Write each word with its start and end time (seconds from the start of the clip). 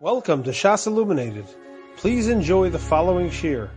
Welcome 0.00 0.44
to 0.44 0.50
Shas 0.50 0.86
Illuminated. 0.86 1.46
Please 1.96 2.28
enjoy 2.28 2.70
the 2.70 2.78
following 2.78 3.30
shir. 3.30 3.68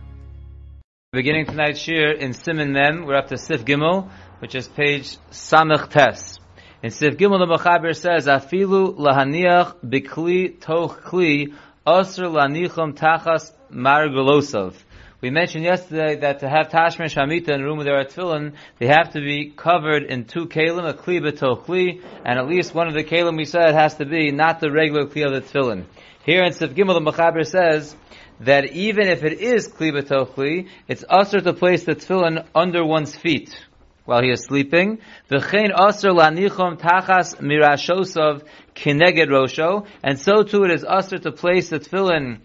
Beginning 1.10 1.46
tonight's 1.46 1.80
shir 1.80 2.12
in 2.12 2.30
Siman 2.30 2.70
Mem, 2.70 3.06
we're 3.06 3.16
up 3.16 3.26
to 3.30 3.36
Sif 3.36 3.64
Gimel, 3.64 4.08
which 4.38 4.54
is 4.54 4.68
page 4.68 5.16
Samech 5.32 5.90
Tes. 5.90 6.38
In 6.80 6.92
Sif 6.92 7.16
Gimel, 7.16 7.40
the 7.40 7.52
Mechaber 7.52 7.92
says, 7.96 8.28
Afilu 8.28 8.96
lahaniach 8.96 9.84
bikli 9.84 10.60
toch 10.60 11.02
kli 11.02 11.54
asr 11.84 12.30
lanichom 12.30 12.96
tachas 12.96 13.50
margulosov. 13.72 14.76
We 15.22 15.30
mentioned 15.30 15.62
yesterday 15.62 16.16
that 16.16 16.40
to 16.40 16.48
have 16.48 16.68
Tashma 16.68 17.06
Shamita 17.06 17.50
in 17.50 17.60
a 17.60 17.64
room 17.64 17.78
where 17.78 17.84
there 17.84 17.96
are 17.96 18.04
tefillin, 18.04 18.54
they 18.80 18.88
have 18.88 19.12
to 19.12 19.20
be 19.20 19.52
covered 19.56 20.02
in 20.02 20.24
two 20.24 20.46
kalim, 20.46 20.88
a 20.88 20.94
kli 20.94 21.20
b'toch 21.20 21.64
kli, 21.64 22.02
and 22.24 22.40
at 22.40 22.48
least 22.48 22.74
one 22.74 22.88
of 22.88 22.94
the 22.94 23.04
kalim 23.04 23.36
we 23.36 23.44
said 23.44 23.72
has 23.72 23.94
to 23.98 24.04
be 24.04 24.32
not 24.32 24.58
the 24.58 24.70
regular 24.70 25.06
kli 25.06 25.24
of 25.24 25.32
the 25.32 25.40
tefillin. 25.40 25.84
Here 26.24 26.44
in 26.44 26.52
Sif 26.52 26.74
the 26.74 26.82
Mechaber 26.84 27.44
says 27.44 27.96
that 28.40 28.72
even 28.72 29.08
if 29.08 29.24
it 29.24 29.40
is 29.40 29.68
Kli 29.68 29.92
B'tochli, 29.92 30.68
it's 30.86 31.04
usher 31.08 31.40
to 31.40 31.52
place 31.52 31.84
the 31.84 31.94
tefillin 31.94 32.46
under 32.54 32.84
one's 32.84 33.16
feet 33.16 33.56
while 34.04 34.22
he 34.22 34.30
is 34.30 34.44
sleeping. 34.44 34.98
V'chein 35.30 35.72
usher 35.74 36.10
lanichom 36.10 36.78
tachas 36.78 37.36
mirashosov 37.38 38.46
kineged 38.74 39.28
rosho, 39.28 39.86
and 40.02 40.18
so 40.18 40.42
too 40.42 40.62
it 40.64 40.70
is 40.70 40.84
usher 40.84 41.18
to 41.18 41.32
place 41.32 41.70
the 41.70 41.80
tefillin 41.80 42.40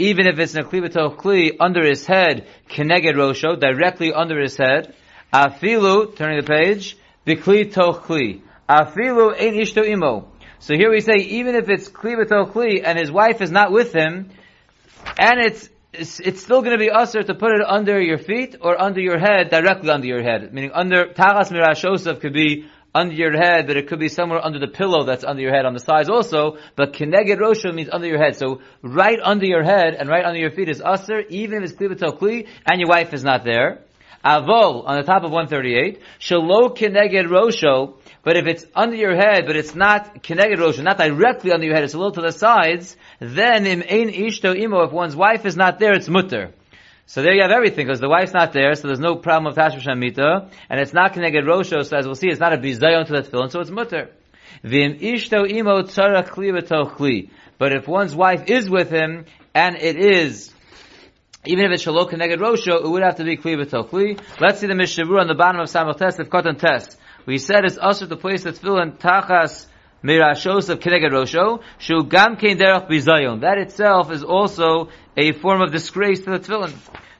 even 0.00 0.26
if 0.26 0.38
it's 0.38 0.54
a 0.54 0.62
Kli 0.62 1.56
under 1.60 1.84
his 1.86 2.06
head, 2.06 2.46
kineged 2.68 3.14
rosho, 3.14 3.60
directly 3.60 4.12
under 4.12 4.40
his 4.40 4.56
head. 4.56 4.94
Afilu, 5.32 6.16
turning 6.16 6.40
the 6.40 6.46
page, 6.46 6.96
b'kli 7.26 7.70
tochli. 7.70 8.40
Afilu 8.68 9.38
ein 9.38 9.54
ishto 9.54 9.86
imo. 9.86 10.29
So 10.60 10.74
here 10.74 10.90
we 10.90 11.00
say, 11.00 11.16
even 11.16 11.54
if 11.54 11.70
it's 11.70 11.88
kli 11.88 12.22
kli, 12.26 12.82
and 12.84 12.98
his 12.98 13.10
wife 13.10 13.40
is 13.40 13.50
not 13.50 13.72
with 13.72 13.94
him, 13.94 14.30
and 15.18 15.40
it's, 15.40 15.70
it's, 15.94 16.20
it's 16.20 16.42
still 16.42 16.60
going 16.60 16.78
to 16.78 16.78
be 16.78 16.90
usher 16.90 17.22
to 17.22 17.34
put 17.34 17.52
it 17.52 17.62
under 17.66 17.98
your 17.98 18.18
feet 18.18 18.56
or 18.60 18.78
under 18.78 19.00
your 19.00 19.18
head, 19.18 19.48
directly 19.48 19.88
under 19.88 20.06
your 20.06 20.22
head. 20.22 20.52
Meaning 20.52 20.72
under, 20.74 21.06
tachas 21.06 21.50
mirashosov 21.50 22.20
could 22.20 22.34
be 22.34 22.66
under 22.94 23.14
your 23.14 23.32
head, 23.32 23.68
but 23.68 23.78
it 23.78 23.88
could 23.88 24.00
be 24.00 24.10
somewhere 24.10 24.44
under 24.44 24.58
the 24.58 24.68
pillow 24.68 25.04
that's 25.04 25.24
under 25.24 25.40
your 25.40 25.52
head 25.52 25.64
on 25.64 25.72
the 25.72 25.80
sides 25.80 26.10
also, 26.10 26.58
but 26.76 26.92
kineged 26.92 27.38
rosha 27.38 27.74
means 27.74 27.88
under 27.90 28.06
your 28.06 28.22
head. 28.22 28.36
So 28.36 28.60
right 28.82 29.18
under 29.22 29.46
your 29.46 29.62
head 29.62 29.94
and 29.94 30.10
right 30.10 30.26
under 30.26 30.40
your 30.40 30.50
feet 30.50 30.68
is 30.68 30.82
usher, 30.84 31.20
even 31.30 31.62
if 31.62 31.70
it's 31.72 31.80
kli 31.80 32.18
kli, 32.18 32.48
and 32.70 32.80
your 32.80 32.88
wife 32.88 33.14
is 33.14 33.24
not 33.24 33.44
there. 33.44 33.80
Avol, 34.22 34.86
on 34.86 34.96
the 34.96 35.04
top 35.04 35.24
of 35.24 35.30
138, 35.30 36.02
shalo 36.20 36.76
kineged 36.76 37.28
rosho, 37.28 37.94
but 38.22 38.36
if 38.36 38.46
it's 38.46 38.64
under 38.74 38.96
your 38.96 39.14
head, 39.14 39.46
but 39.46 39.56
it's 39.56 39.74
not 39.74 40.22
kineged 40.22 40.56
rosho, 40.56 40.82
not 40.82 40.98
directly 40.98 41.52
under 41.52 41.64
your 41.64 41.74
head, 41.74 41.84
it's 41.84 41.94
a 41.94 41.98
little 41.98 42.12
to 42.12 42.20
the 42.20 42.32
sides, 42.32 42.96
then 43.18 43.66
im 43.66 43.82
ein 43.82 44.08
ishto 44.08 44.58
imo, 44.58 44.82
if 44.82 44.92
one's 44.92 45.16
wife 45.16 45.46
is 45.46 45.56
not 45.56 45.78
there, 45.78 45.94
it's 45.94 46.08
mutter. 46.08 46.52
So 47.06 47.22
there 47.22 47.34
you 47.34 47.42
have 47.42 47.50
everything, 47.50 47.86
because 47.86 48.00
the 48.00 48.08
wife's 48.08 48.32
not 48.32 48.52
there, 48.52 48.74
so 48.74 48.86
there's 48.86 49.00
no 49.00 49.16
problem 49.16 49.50
of 49.50 49.56
tashmish 49.56 49.86
hamita, 49.86 50.50
and 50.68 50.80
it's 50.80 50.92
not 50.92 51.12
connected 51.12 51.44
rosho, 51.44 51.84
so 51.84 51.96
as 51.96 52.06
we'll 52.06 52.14
see, 52.14 52.28
it's 52.28 52.40
not 52.40 52.52
a 52.52 52.58
bizayon 52.58 53.06
to 53.06 53.12
that 53.14 53.30
tefillin, 53.30 53.50
so 53.50 53.60
it's 53.60 53.70
mutter. 53.70 54.10
Vim 54.62 54.98
ishto 54.98 55.50
imo 55.50 55.82
tzara 55.82 56.28
kli. 56.28 57.30
But 57.58 57.72
if 57.72 57.88
one's 57.88 58.14
wife 58.14 58.44
is 58.48 58.68
with 58.68 58.90
him, 58.90 59.24
and 59.54 59.76
it 59.76 59.96
is 59.96 60.52
even 61.46 61.64
if 61.64 61.72
it's 61.72 61.84
shalok 61.84 62.10
neged 62.10 62.36
rosho, 62.36 62.84
it 62.84 62.88
would 62.88 63.02
have 63.02 63.16
to 63.16 63.24
be 63.24 63.36
kli 63.38 63.56
b'tokli. 63.56 64.20
Let's 64.40 64.60
see 64.60 64.66
the 64.66 64.74
Mishna 64.74 65.06
Berura 65.06 65.22
on 65.22 65.26
the 65.26 65.34
bottom 65.34 65.60
of 65.60 65.70
Samach 65.70 65.96
Test 65.96 66.20
of 66.20 66.28
Kotan 66.28 66.58
Test. 66.58 66.98
We 67.26 67.38
said 67.38 67.64
it's 67.64 67.78
also 67.78 68.06
the 68.06 68.16
place 68.16 68.44
the 68.44 68.52
tefillin 68.52 68.98
tachas 68.98 69.66
mirashos 70.02 70.68
of 70.68 70.80
kineged 70.80 71.10
rosho, 71.10 71.62
shu 71.78 72.04
gam 72.04 72.36
kein 72.36 72.58
derech 72.58 72.88
bizayon. 72.88 73.42
That 73.42 73.58
itself 73.58 74.10
is 74.10 74.24
also 74.24 74.88
a 75.16 75.32
form 75.32 75.60
of 75.62 75.72
disgrace 75.72 76.20
to 76.20 76.30
the 76.30 76.38
tefillin. 76.38 76.74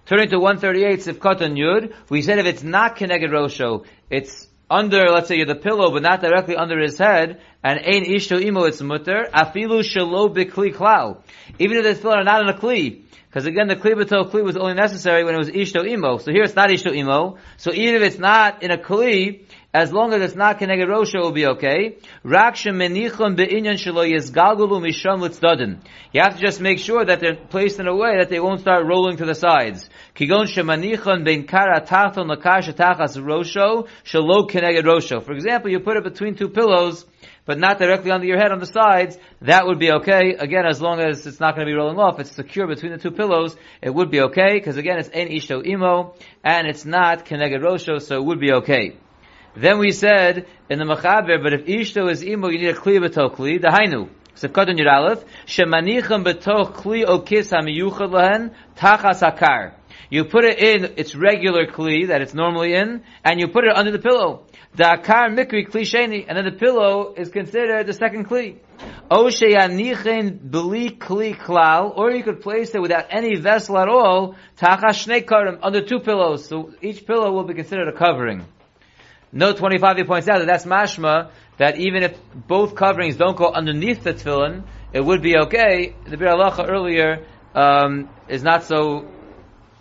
Turning 0.06 0.30
to 0.30 0.38
138 0.38 1.02
Sif 1.02 1.20
Kotan 1.20 1.56
Yud, 1.56 1.94
we 2.08 2.22
said 2.22 2.38
if 2.38 2.46
it's 2.46 2.62
not 2.62 2.96
kineged 2.96 3.30
rosho, 3.30 3.84
it's 4.08 4.48
under, 4.68 5.08
let's 5.08 5.28
say, 5.28 5.44
the 5.44 5.54
pillow, 5.54 5.92
but 5.92 6.02
not 6.02 6.20
directly 6.20 6.56
under 6.56 6.80
his 6.80 6.96
head, 6.96 7.40
and 7.62 7.78
ein 7.80 8.04
ishto 8.04 8.40
imo, 8.40 8.64
it's 8.64 8.80
mutter, 8.80 9.28
afilu 9.32 9.82
shalo 9.82 10.34
bikli 10.34 10.74
klal. 10.74 11.22
Even 11.58 11.78
if 11.78 11.84
the 11.84 12.08
tefillin 12.08 12.18
are 12.18 12.24
not 12.24 12.42
in 12.42 12.48
a 12.48 12.54
kli, 12.58 13.02
because 13.30 13.46
again, 13.46 13.68
the 13.68 13.76
kli 13.76 13.94
b'to 13.94 14.28
kli 14.28 14.42
was 14.42 14.56
only 14.56 14.74
necessary 14.74 15.22
when 15.22 15.34
it 15.34 15.38
was 15.38 15.50
ishto 15.50 15.88
imo. 15.88 16.18
So 16.18 16.32
here 16.32 16.42
it's 16.42 16.56
not 16.56 16.70
ishto 16.70 16.92
imo. 16.92 17.38
So 17.58 17.72
even 17.72 17.94
if 17.96 18.02
it's 18.02 18.18
not 18.18 18.64
in 18.64 18.72
a 18.72 18.78
kli, 18.78 19.44
as 19.72 19.92
long 19.92 20.12
as 20.12 20.20
it's 20.20 20.34
not 20.34 20.58
keneged 20.58 20.88
rosha, 20.88 21.14
it 21.14 21.20
will 21.20 21.30
be 21.30 21.46
okay. 21.46 21.96
Rak 22.24 22.56
shemenichon 22.56 23.36
be'inyan 23.36 23.74
shelo 23.74 24.04
yizgalgulu 24.04 24.82
misham 24.82 25.20
litzdadin. 25.20 25.80
You 26.12 26.22
have 26.22 26.34
to 26.34 26.40
just 26.40 26.60
make 26.60 26.80
sure 26.80 27.04
that 27.04 27.20
they're 27.20 27.36
placed 27.36 27.78
in 27.78 27.86
a 27.86 27.94
way 27.94 28.18
that 28.18 28.30
they 28.30 28.40
won't 28.40 28.60
start 28.60 28.84
rolling 28.84 29.18
to 29.18 29.24
the 29.24 29.34
sides. 29.34 29.88
Kigon 30.16 30.46
shemanichon 30.46 31.24
bein 31.24 31.46
kara 31.46 31.80
tachton 31.80 32.34
lakasha 32.34 32.74
tachas 32.74 33.16
rosho 33.16 33.86
shelo 34.04 34.50
keneged 34.50 34.82
rosho. 34.82 35.24
For 35.24 35.32
example, 35.34 35.70
you 35.70 35.78
put 35.78 35.96
it 35.96 36.02
between 36.02 36.34
two 36.34 36.48
pillows, 36.48 37.06
but 37.44 37.56
not 37.56 37.78
directly 37.78 38.10
under 38.10 38.26
your 38.26 38.38
head 38.38 38.50
on 38.50 38.58
the 38.58 38.66
sides, 38.66 39.18
that 39.42 39.66
would 39.66 39.78
be 39.78 39.92
okay. 39.92 40.34
Again, 40.34 40.66
as 40.66 40.80
long 40.80 40.98
as 40.98 41.24
it's 41.28 41.38
not 41.38 41.54
going 41.54 41.64
to 41.64 41.70
be 41.70 41.76
rolling 41.76 41.98
off, 41.98 42.18
it's 42.18 42.32
secure 42.32 42.66
between 42.66 42.90
the 42.90 42.98
two 42.98 43.12
pillows, 43.12 43.56
it 43.80 43.94
would 43.94 44.10
be 44.10 44.20
okay, 44.22 44.54
because 44.54 44.76
again, 44.76 44.98
it's 44.98 45.10
en 45.12 45.28
ishto 45.28 45.64
imo, 45.64 46.14
and 46.42 46.66
it's 46.66 46.84
not 46.84 47.24
keneged 47.24 47.60
rosho, 47.60 48.02
so 48.02 48.16
it 48.16 48.24
would 48.24 48.40
be 48.40 48.52
okay. 48.52 48.96
Then 49.56 49.78
we 49.78 49.90
said 49.90 50.46
in 50.68 50.78
the 50.78 50.84
Machaber, 50.84 51.42
but 51.42 51.52
if 51.52 51.64
ishto 51.66 52.08
is 52.08 52.22
imo, 52.22 52.48
you 52.50 52.58
need 52.58 52.68
a 52.68 52.74
kli 52.74 52.98
b'to 52.98 53.34
kli, 53.34 53.60
the 53.60 53.68
hainu. 53.68 54.08
Sefkot 54.36 54.68
Yud 54.68 54.86
Aleph, 54.86 55.24
shemanicham 55.44 56.24
b'to 56.24 56.72
kli 56.72 57.04
okis 57.04 57.50
hamiyuchad 57.50 58.12
lahen, 58.12 58.54
tachas 58.76 59.20
hakar. 59.20 59.72
You 60.08 60.24
put 60.24 60.44
it 60.44 60.58
in 60.60 60.94
its 60.96 61.16
regular 61.16 61.66
kli 61.66 62.08
that 62.08 62.22
it's 62.22 62.32
normally 62.32 62.74
in, 62.74 63.02
and 63.24 63.40
you 63.40 63.48
put 63.48 63.64
it 63.64 63.74
under 63.74 63.90
the 63.90 63.98
pillow. 63.98 64.46
The 64.76 64.84
akar 64.84 65.36
mikri 65.36 65.68
kli 65.68 65.82
sheni, 65.82 66.26
and 66.28 66.38
then 66.38 66.44
the 66.44 66.52
pillow 66.52 67.14
is 67.16 67.30
considered 67.30 67.88
the 67.88 67.92
second 67.92 68.28
kli. 68.28 68.58
O 69.10 69.24
sheyanichen 69.24 70.38
b'li 70.48 70.96
kli 70.96 71.36
klal, 71.36 71.92
or 71.96 72.12
you 72.12 72.22
could 72.22 72.40
place 72.40 72.72
it 72.72 72.80
without 72.80 73.06
any 73.10 73.34
vessel 73.34 73.78
at 73.78 73.88
all, 73.88 74.36
tachas 74.56 75.04
shnei 75.04 75.26
karim, 75.26 75.58
under 75.60 75.84
two 75.84 75.98
pillows. 75.98 76.46
So 76.46 76.72
each 76.80 77.04
pillow 77.04 77.32
will 77.32 77.44
be 77.44 77.54
considered 77.54 77.88
a 77.88 77.98
covering. 77.98 78.46
Note 79.32 79.58
25, 79.58 79.96
he 79.98 80.04
points 80.04 80.28
out 80.28 80.38
that 80.38 80.46
that's 80.46 80.64
mashma, 80.64 81.30
that 81.58 81.76
even 81.76 82.02
if 82.02 82.18
both 82.34 82.74
coverings 82.74 83.16
don't 83.16 83.36
go 83.36 83.50
underneath 83.52 84.02
the 84.02 84.12
tefillin, 84.12 84.64
it 84.92 85.00
would 85.00 85.22
be 85.22 85.36
okay. 85.36 85.94
The 86.04 86.16
Biur 86.16 86.34
Halacha 86.36 86.68
earlier 86.68 87.26
um, 87.54 88.08
is 88.28 88.42
not 88.42 88.64
so 88.64 89.06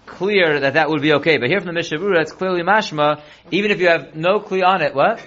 clear 0.05 0.59
that 0.59 0.73
that 0.73 0.89
would 0.89 1.01
be 1.01 1.13
okay. 1.13 1.37
But 1.37 1.49
here 1.49 1.59
from 1.59 1.67
the 1.67 1.79
Mishna 1.79 1.97
Berura, 1.97 2.21
it's 2.21 2.31
clearly 2.31 2.61
mashma, 2.61 3.21
even 3.49 3.71
if 3.71 3.79
you 3.79 3.87
have 3.87 4.15
no 4.15 4.39
kli 4.39 4.63
on 4.63 4.81
it, 4.81 4.93
what? 4.93 5.19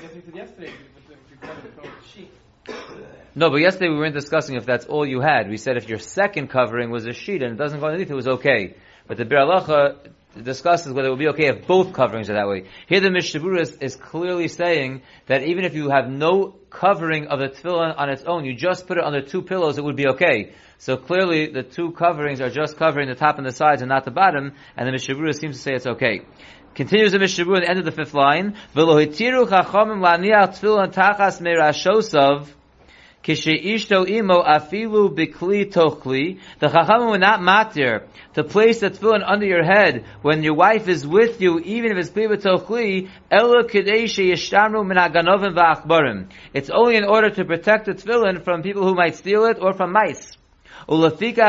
No, 3.34 3.48
but 3.48 3.56
yesterday 3.56 3.88
we 3.88 3.96
weren't 3.96 4.14
discussing 4.14 4.56
if 4.56 4.66
that's 4.66 4.84
all 4.84 5.06
you 5.06 5.20
had. 5.20 5.48
We 5.48 5.56
said 5.56 5.76
if 5.76 5.88
your 5.88 5.98
second 5.98 6.48
covering 6.48 6.90
was 6.90 7.06
a 7.06 7.12
sheet 7.12 7.42
and 7.42 7.54
it 7.54 7.56
doesn't 7.56 7.80
go 7.80 7.86
underneath, 7.86 8.10
it 8.10 8.14
was 8.14 8.28
okay. 8.28 8.76
But 9.06 9.16
the 9.16 9.24
Biur 9.24 9.46
Halacha 9.46 10.12
discusses 10.40 10.92
whether 10.92 11.08
it 11.08 11.10
would 11.10 11.18
be 11.18 11.28
okay 11.28 11.48
if 11.48 11.66
both 11.66 11.92
coverings 11.92 12.30
are 12.30 12.34
that 12.34 12.48
way. 12.48 12.64
Here 12.86 13.00
the 13.00 13.10
Mishna 13.10 13.40
Berura 13.40 13.60
is, 13.60 13.76
is, 13.80 13.96
clearly 13.96 14.48
saying 14.48 15.02
that 15.26 15.42
even 15.42 15.64
if 15.64 15.74
you 15.74 15.90
have 15.90 16.08
no 16.08 16.54
covering 16.70 17.26
of 17.26 17.38
the 17.38 17.48
tefillin 17.48 17.94
on 17.96 18.08
its 18.08 18.22
own, 18.24 18.44
you 18.44 18.54
just 18.54 18.86
put 18.86 18.98
it 18.98 19.04
under 19.04 19.20
two 19.20 19.42
pillows, 19.42 19.78
it 19.78 19.84
would 19.84 19.96
be 19.96 20.08
okay. 20.08 20.52
So 20.78 20.96
clearly 20.96 21.52
the 21.52 21.62
two 21.62 21.92
coverings 21.92 22.40
are 22.40 22.50
just 22.50 22.76
covering 22.76 23.08
the 23.08 23.14
top 23.14 23.38
and 23.38 23.46
the 23.46 23.52
sides 23.52 23.82
and 23.82 23.88
not 23.88 24.04
the 24.04 24.10
bottom, 24.10 24.52
and 24.76 24.88
the 24.88 24.92
Mishna 24.92 25.14
Berura 25.14 25.34
seems 25.34 25.56
to 25.56 25.62
say 25.62 25.74
it's 25.74 25.86
okay. 25.86 26.22
Continues 26.74 27.12
the 27.12 27.18
Mishna 27.18 27.44
Berura 27.44 27.58
at 27.58 27.62
the 27.62 27.70
end 27.70 27.78
of 27.80 27.84
the 27.84 27.92
fifth 27.92 28.14
line, 28.14 28.56
Kisheishto 33.22 34.08
imo 34.08 34.42
afilu 34.42 35.14
bikli 35.14 35.72
tochli. 35.72 36.40
The 36.58 36.66
chachamim 36.66 37.10
were 37.10 37.18
not 37.18 37.40
matir 37.40 38.06
to 38.34 38.42
place 38.42 38.80
the 38.80 38.90
tefillin 38.90 39.22
under 39.24 39.46
your 39.46 39.62
head 39.62 40.04
when 40.22 40.42
your 40.42 40.54
wife 40.54 40.88
is 40.88 41.06
with 41.06 41.40
you, 41.40 41.60
even 41.60 41.92
if 41.92 41.98
it's 41.98 42.10
kli 42.10 42.36
tochli. 42.36 43.08
Elo 43.30 43.62
kedei 43.62 44.04
sheyishtamru 44.04 44.84
min 44.84 44.96
haganovim. 44.96 46.30
It's 46.52 46.70
only 46.70 46.96
in 46.96 47.04
order 47.04 47.30
to 47.30 47.44
protect 47.44 47.86
the 47.86 47.94
tefillin 47.94 48.42
from 48.42 48.62
people 48.62 48.82
who 48.82 48.94
might 48.94 49.14
steal 49.14 49.44
it 49.44 49.58
or 49.60 49.72
from 49.72 49.92
mice. 49.92 50.36
Therefore, 50.88 51.44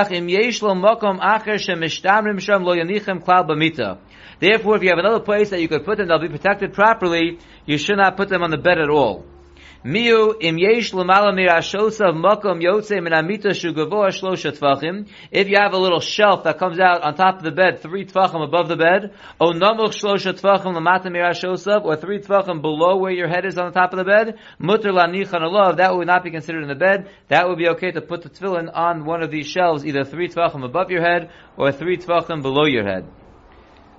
if 4.76 4.84
you 4.84 4.90
have 4.90 5.00
another 5.00 5.20
place 5.22 5.50
that 5.50 5.60
you 5.60 5.68
could 5.68 5.86
put 5.86 5.98
them, 5.98 6.08
they'll 6.08 6.20
be 6.20 6.30
protected 6.30 6.74
properly. 6.74 7.40
You 7.66 7.80
should 7.80 7.98
not 7.98 8.16
put 8.16 8.30
them 8.30 8.44
on 8.44 8.52
the 8.52 8.58
bed 8.58 8.78
at 8.78 8.90
all. 8.90 9.26
Miu 9.86 10.34
im 10.40 10.58
yesh 10.58 10.94
lamala 10.94 11.34
mirashosav 11.34 12.16
makom 12.16 12.62
yotze 12.62 13.04
min 13.04 13.12
amita 13.12 13.50
shugavoa 13.50 14.12
shlosha 14.12 14.58
tvachim. 14.58 15.10
If 15.30 15.50
you 15.50 15.58
have 15.58 15.74
a 15.74 15.78
little 15.78 16.00
shelf 16.00 16.46
that 16.46 16.58
comes 16.58 16.80
out 16.80 17.02
on 17.02 17.16
top 17.16 17.40
of 17.40 17.44
the 17.44 17.52
bed, 17.52 17.82
three 17.82 18.06
tvachim 18.06 18.46
above 18.46 18.70
the 18.70 18.78
bed, 18.78 19.14
o 19.42 19.52
namuch 19.52 20.00
shlosha 20.00 20.40
tvachim 20.40 20.78
lamata 20.78 21.08
mirashosav, 21.08 21.84
or 21.84 21.98
three 21.98 22.20
tvachim 22.20 22.62
below 22.62 22.96
where 22.96 23.12
your 23.12 23.28
head 23.28 23.44
is 23.44 23.58
on 23.58 23.74
the 23.74 23.78
top 23.78 23.92
of 23.92 23.98
the 23.98 24.06
bed, 24.06 24.40
mutter 24.58 24.94
lanichan 24.94 25.42
alav, 25.42 25.76
that 25.76 25.94
would 25.94 26.08
not 26.08 26.24
be 26.24 26.32
considered 26.32 26.62
in 26.62 26.70
the 26.70 26.76
bed. 26.76 27.10
That 27.28 27.50
would 27.50 27.58
be 27.58 27.68
okay 27.72 27.92
to 27.92 28.00
put 28.00 28.22
the 28.22 28.30
tefillin 28.30 28.72
on 28.74 29.04
one 29.04 29.22
of 29.22 29.32
these 29.32 29.48
shelves, 29.48 29.86
either 29.86 30.06
three 30.06 30.30
tvachim 30.30 30.64
above 30.64 30.92
your 30.92 31.02
head, 31.02 31.30
or 31.58 31.74
three 31.74 31.98
tvachim 31.98 32.42
below 32.42 32.64
your 32.64 32.86
head. 32.86 33.06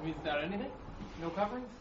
Means 0.02 0.16
without 0.16 0.44
anything? 0.44 0.70
No 1.20 1.28
coverings? 1.28 1.73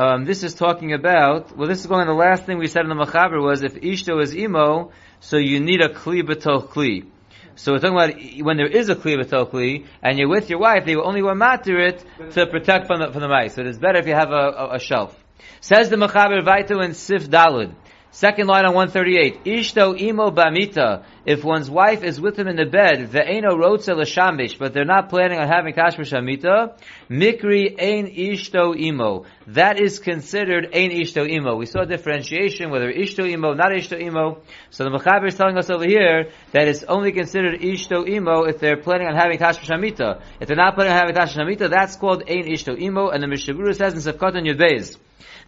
Um, 0.00 0.24
this 0.24 0.42
is 0.44 0.54
talking 0.54 0.94
about, 0.94 1.54
well, 1.54 1.68
this 1.68 1.80
is 1.80 1.86
going, 1.86 2.06
the 2.06 2.14
last 2.14 2.46
thing 2.46 2.56
we 2.56 2.68
said 2.68 2.86
in 2.86 2.88
the 2.88 2.94
Machaber 2.94 3.38
was 3.38 3.62
if 3.62 3.74
Ishto 3.74 4.22
is 4.22 4.34
Imo, 4.34 4.92
so 5.20 5.36
you 5.36 5.60
need 5.60 5.82
a 5.82 5.90
Kli 5.90 6.22
B'toch 6.22 6.68
Kli. 6.68 7.06
So 7.54 7.72
we're 7.72 7.80
talking 7.80 7.98
about 7.98 8.42
when 8.42 8.56
there 8.56 8.66
is 8.66 8.88
a 8.88 8.94
Kli 8.94 9.22
B'toch 9.22 9.50
Kli, 9.50 9.86
and 10.02 10.18
you're 10.18 10.30
with 10.30 10.48
your 10.48 10.58
wife, 10.58 10.86
they 10.86 10.96
will 10.96 11.06
only 11.06 11.20
want 11.20 11.36
matter 11.36 11.78
it 11.78 12.02
to 12.32 12.46
protect 12.46 12.86
from 12.86 13.00
the, 13.00 13.12
from 13.12 13.20
the 13.20 13.28
mice. 13.28 13.56
So 13.56 13.62
it's 13.62 13.76
better 13.76 13.98
if 13.98 14.06
you 14.06 14.14
have 14.14 14.30
a, 14.30 14.70
a, 14.70 14.76
a 14.76 14.78
shelf. 14.78 15.14
Says 15.60 15.90
the 15.90 15.96
Machaber 15.96 16.42
Vaitu 16.42 16.82
in 16.82 16.94
Sif 16.94 17.28
Dalud. 17.28 17.74
Second 18.12 18.48
line 18.48 18.64
on 18.64 18.74
138. 18.74 19.44
Ishto 19.44 20.00
imo 20.00 20.32
bamita. 20.32 21.04
If 21.24 21.44
one's 21.44 21.70
wife 21.70 22.02
is 22.02 22.20
with 22.20 22.36
him 22.36 22.48
in 22.48 22.56
the 22.56 22.64
bed, 22.64 23.08
ve'eno 23.08 23.52
rotze 23.52 23.94
l'shamish, 23.94 24.58
but 24.58 24.74
they're 24.74 24.84
not 24.84 25.10
planning 25.10 25.38
on 25.38 25.46
having 25.46 25.74
kashmir 25.74 26.04
shamita, 26.04 26.76
mikri 27.08 27.80
ein 27.80 28.08
ishto 28.08 28.76
imo. 28.76 29.26
That 29.54 29.80
is 29.80 29.98
considered 29.98 30.66
ein 30.74 30.90
ishto 30.90 31.28
imo. 31.28 31.56
We 31.56 31.66
saw 31.66 31.84
differentiation, 31.84 32.70
whether 32.70 32.92
ishto 32.92 33.28
imo, 33.28 33.54
not 33.54 33.72
ishto 33.72 34.00
imo. 34.00 34.42
So 34.70 34.84
the 34.84 34.90
Mechaber 34.90 35.26
is 35.26 35.34
telling 35.34 35.58
us 35.58 35.68
over 35.70 35.84
here 35.84 36.30
that 36.52 36.68
it's 36.68 36.84
only 36.84 37.10
considered 37.10 37.60
ishto 37.60 38.08
imo 38.08 38.44
if 38.44 38.60
they're 38.60 38.76
planning 38.76 39.08
on 39.08 39.16
having 39.16 39.38
tashmish 39.38 39.66
shamita. 39.66 40.22
If 40.38 40.46
they're 40.46 40.56
not 40.56 40.76
planning 40.76 40.92
on 40.92 40.98
having 41.00 41.16
tashmish 41.16 41.58
shamita, 41.58 41.68
that's 41.68 41.96
called 41.96 42.22
ein 42.28 42.44
ishto 42.44 42.80
imo, 42.80 43.08
and 43.08 43.20
the 43.20 43.26
Mishna 43.26 43.54
Berura 43.54 43.74
says 43.74 43.94
in 43.94 44.12
Sefkat 44.12 44.36
and 44.36 44.46
Yudbeis, 44.46 44.96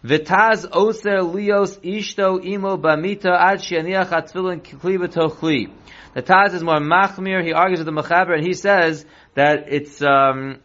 V'taz 0.03 0.67
oser 0.73 1.21
lios 1.21 1.79
ishto 1.79 2.45
imo 2.45 2.75
bamita 2.75 3.31
ad 3.39 3.59
sheniach 3.59 4.09
atfilin 4.09 4.61
kli 4.61 4.97
b'tochli. 4.97 5.71
The 6.13 6.21
Taz 6.21 6.53
is 6.53 6.61
more 6.61 6.79
machmir. 6.79 7.41
He 7.43 7.53
argues 7.53 7.79
with 7.79 7.87
the 7.87 7.93
Mechaber, 7.93 8.35
and 8.35 8.45
he 8.45 8.53
says 8.53 9.05
that 9.33 9.65
it's 9.69 10.01
um, 10.03 10.59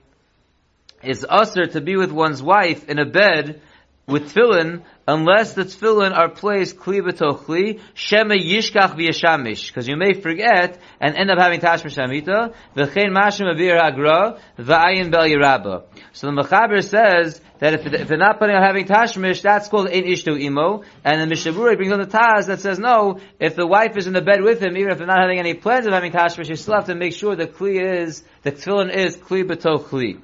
it's 1.02 1.24
usher 1.28 1.66
to 1.66 1.80
be 1.80 1.96
with 1.96 2.12
one's 2.12 2.42
wife 2.42 2.88
in 2.88 2.98
a 2.98 3.06
bed 3.06 3.60
with 4.08 4.34
tefillin 4.34 4.82
unless 5.06 5.52
the 5.52 5.64
tefillin 5.64 6.16
are 6.16 6.30
placed 6.30 6.76
kli 6.78 7.00
b'tochli 7.02 7.80
shema 7.94 8.34
yishkach 8.34 8.96
v'yashamish 8.96 9.68
because 9.68 9.86
you 9.86 9.96
may 9.96 10.14
forget 10.14 10.80
and 10.98 11.14
end 11.14 11.30
up 11.30 11.38
having 11.38 11.60
tashmish 11.60 11.94
shamita 11.94 12.54
v'chein 12.74 13.10
mashim 13.14 13.46
avir 13.52 13.78
hagra 13.78 14.40
v'ayin 14.58 15.10
bel 15.10 15.24
yirabah. 15.24 15.84
So 16.12 16.26
the 16.26 16.42
Mechaber 16.42 16.82
says 16.82 17.38
that 17.58 17.74
if, 17.74 17.86
if 17.86 18.08
they're 18.08 18.16
not 18.16 18.38
planning 18.38 18.56
on 18.56 18.62
having 18.62 18.86
tashmish, 18.86 19.42
that's 19.42 19.68
called 19.68 19.88
ein 19.88 20.04
ishtu 20.04 20.40
imo. 20.40 20.84
And 21.04 21.20
the 21.20 21.34
Mishna 21.34 21.52
Berura 21.52 21.76
brings 21.76 21.92
on 21.92 21.98
the 21.98 22.06
Taz 22.06 22.46
that 22.46 22.60
says 22.60 22.78
no, 22.78 23.20
if 23.38 23.56
the 23.56 23.66
wife 23.66 23.96
is 23.96 24.06
in 24.06 24.14
the 24.14 24.22
bed 24.22 24.42
with 24.42 24.60
him, 24.62 24.76
even 24.76 24.90
if 24.90 24.98
they're 24.98 25.06
not 25.06 25.20
having 25.20 25.38
any 25.38 25.52
plans 25.52 25.86
of 25.86 25.92
having 25.92 26.12
tashmish, 26.12 26.48
you 26.48 26.56
still 26.56 26.74
have 26.74 26.86
to 26.86 26.94
make 26.94 27.12
sure 27.12 27.36
the 27.36 27.46
kli 27.46 28.02
is, 28.02 28.22
the 28.42 28.52
tefillin 28.52 28.94
is 28.94 29.18
kli 29.18 29.44
b'toch 29.44 29.84
kli. 29.84 30.22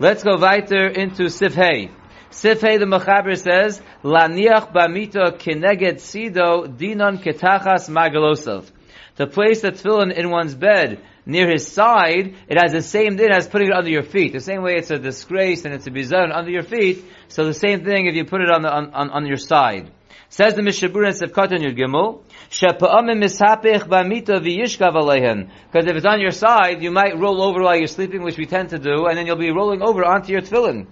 Let's 0.00 0.22
go 0.22 0.36
weiter 0.38 0.86
into 0.86 1.24
Sifhei. 1.24 1.90
Sifhei 2.30 2.78
the 2.78 2.86
Mechaber 2.86 3.36
says, 3.36 3.82
Laniach 4.04 4.72
bamita 4.72 5.36
keneged 5.36 5.96
sido 5.96 6.68
dinon 6.68 7.18
ketachas 7.18 7.88
magalosov. 7.90 8.70
To 9.16 9.26
place 9.26 9.62
the 9.62 9.72
tefillin 9.72 10.12
in 10.12 10.30
one's 10.30 10.54
bed 10.54 11.04
near 11.26 11.50
his 11.50 11.66
side, 11.66 12.36
it 12.46 12.62
has 12.62 12.70
the 12.70 12.82
same 12.82 13.16
din 13.16 13.32
as 13.32 13.48
putting 13.48 13.70
it 13.70 13.74
under 13.74 13.90
your 13.90 14.04
feet. 14.04 14.32
The 14.34 14.40
same 14.40 14.62
way 14.62 14.76
it's 14.76 14.92
a 14.92 15.00
disgrace 15.00 15.64
and 15.64 15.74
it's 15.74 15.88
a 15.88 15.90
bizarre 15.90 16.32
under 16.32 16.52
your 16.52 16.62
feet, 16.62 17.04
so 17.26 17.44
the 17.44 17.52
same 17.52 17.84
thing 17.84 18.06
if 18.06 18.14
you 18.14 18.24
put 18.24 18.40
it 18.40 18.52
on 18.52 18.62
the, 18.62 18.72
on, 18.72 18.94
on, 18.94 19.10
on 19.10 19.26
your 19.26 19.36
side. 19.36 19.90
Says 20.28 20.54
the 20.54 20.62
Mishna 20.62 20.88
Berura 20.88 21.08
in 21.08 21.14
Sefkat 21.14 21.52
and 21.52 21.64
Yud 21.64 21.76
Gimel, 21.78 22.22
Shepa'amim. 22.50 23.20
Because 25.70 25.88
if 25.88 25.96
it's 25.96 26.06
on 26.06 26.20
your 26.20 26.30
side, 26.30 26.82
you 26.82 26.90
might 26.90 27.18
roll 27.18 27.42
over 27.42 27.62
while 27.62 27.76
you're 27.76 27.86
sleeping, 27.86 28.22
which 28.22 28.36
we 28.36 28.46
tend 28.46 28.70
to 28.70 28.78
do, 28.78 29.06
and 29.06 29.16
then 29.16 29.26
you'll 29.26 29.36
be 29.36 29.50
rolling 29.50 29.82
over 29.82 30.04
onto 30.04 30.32
your 30.32 30.42
tefillin. 30.42 30.86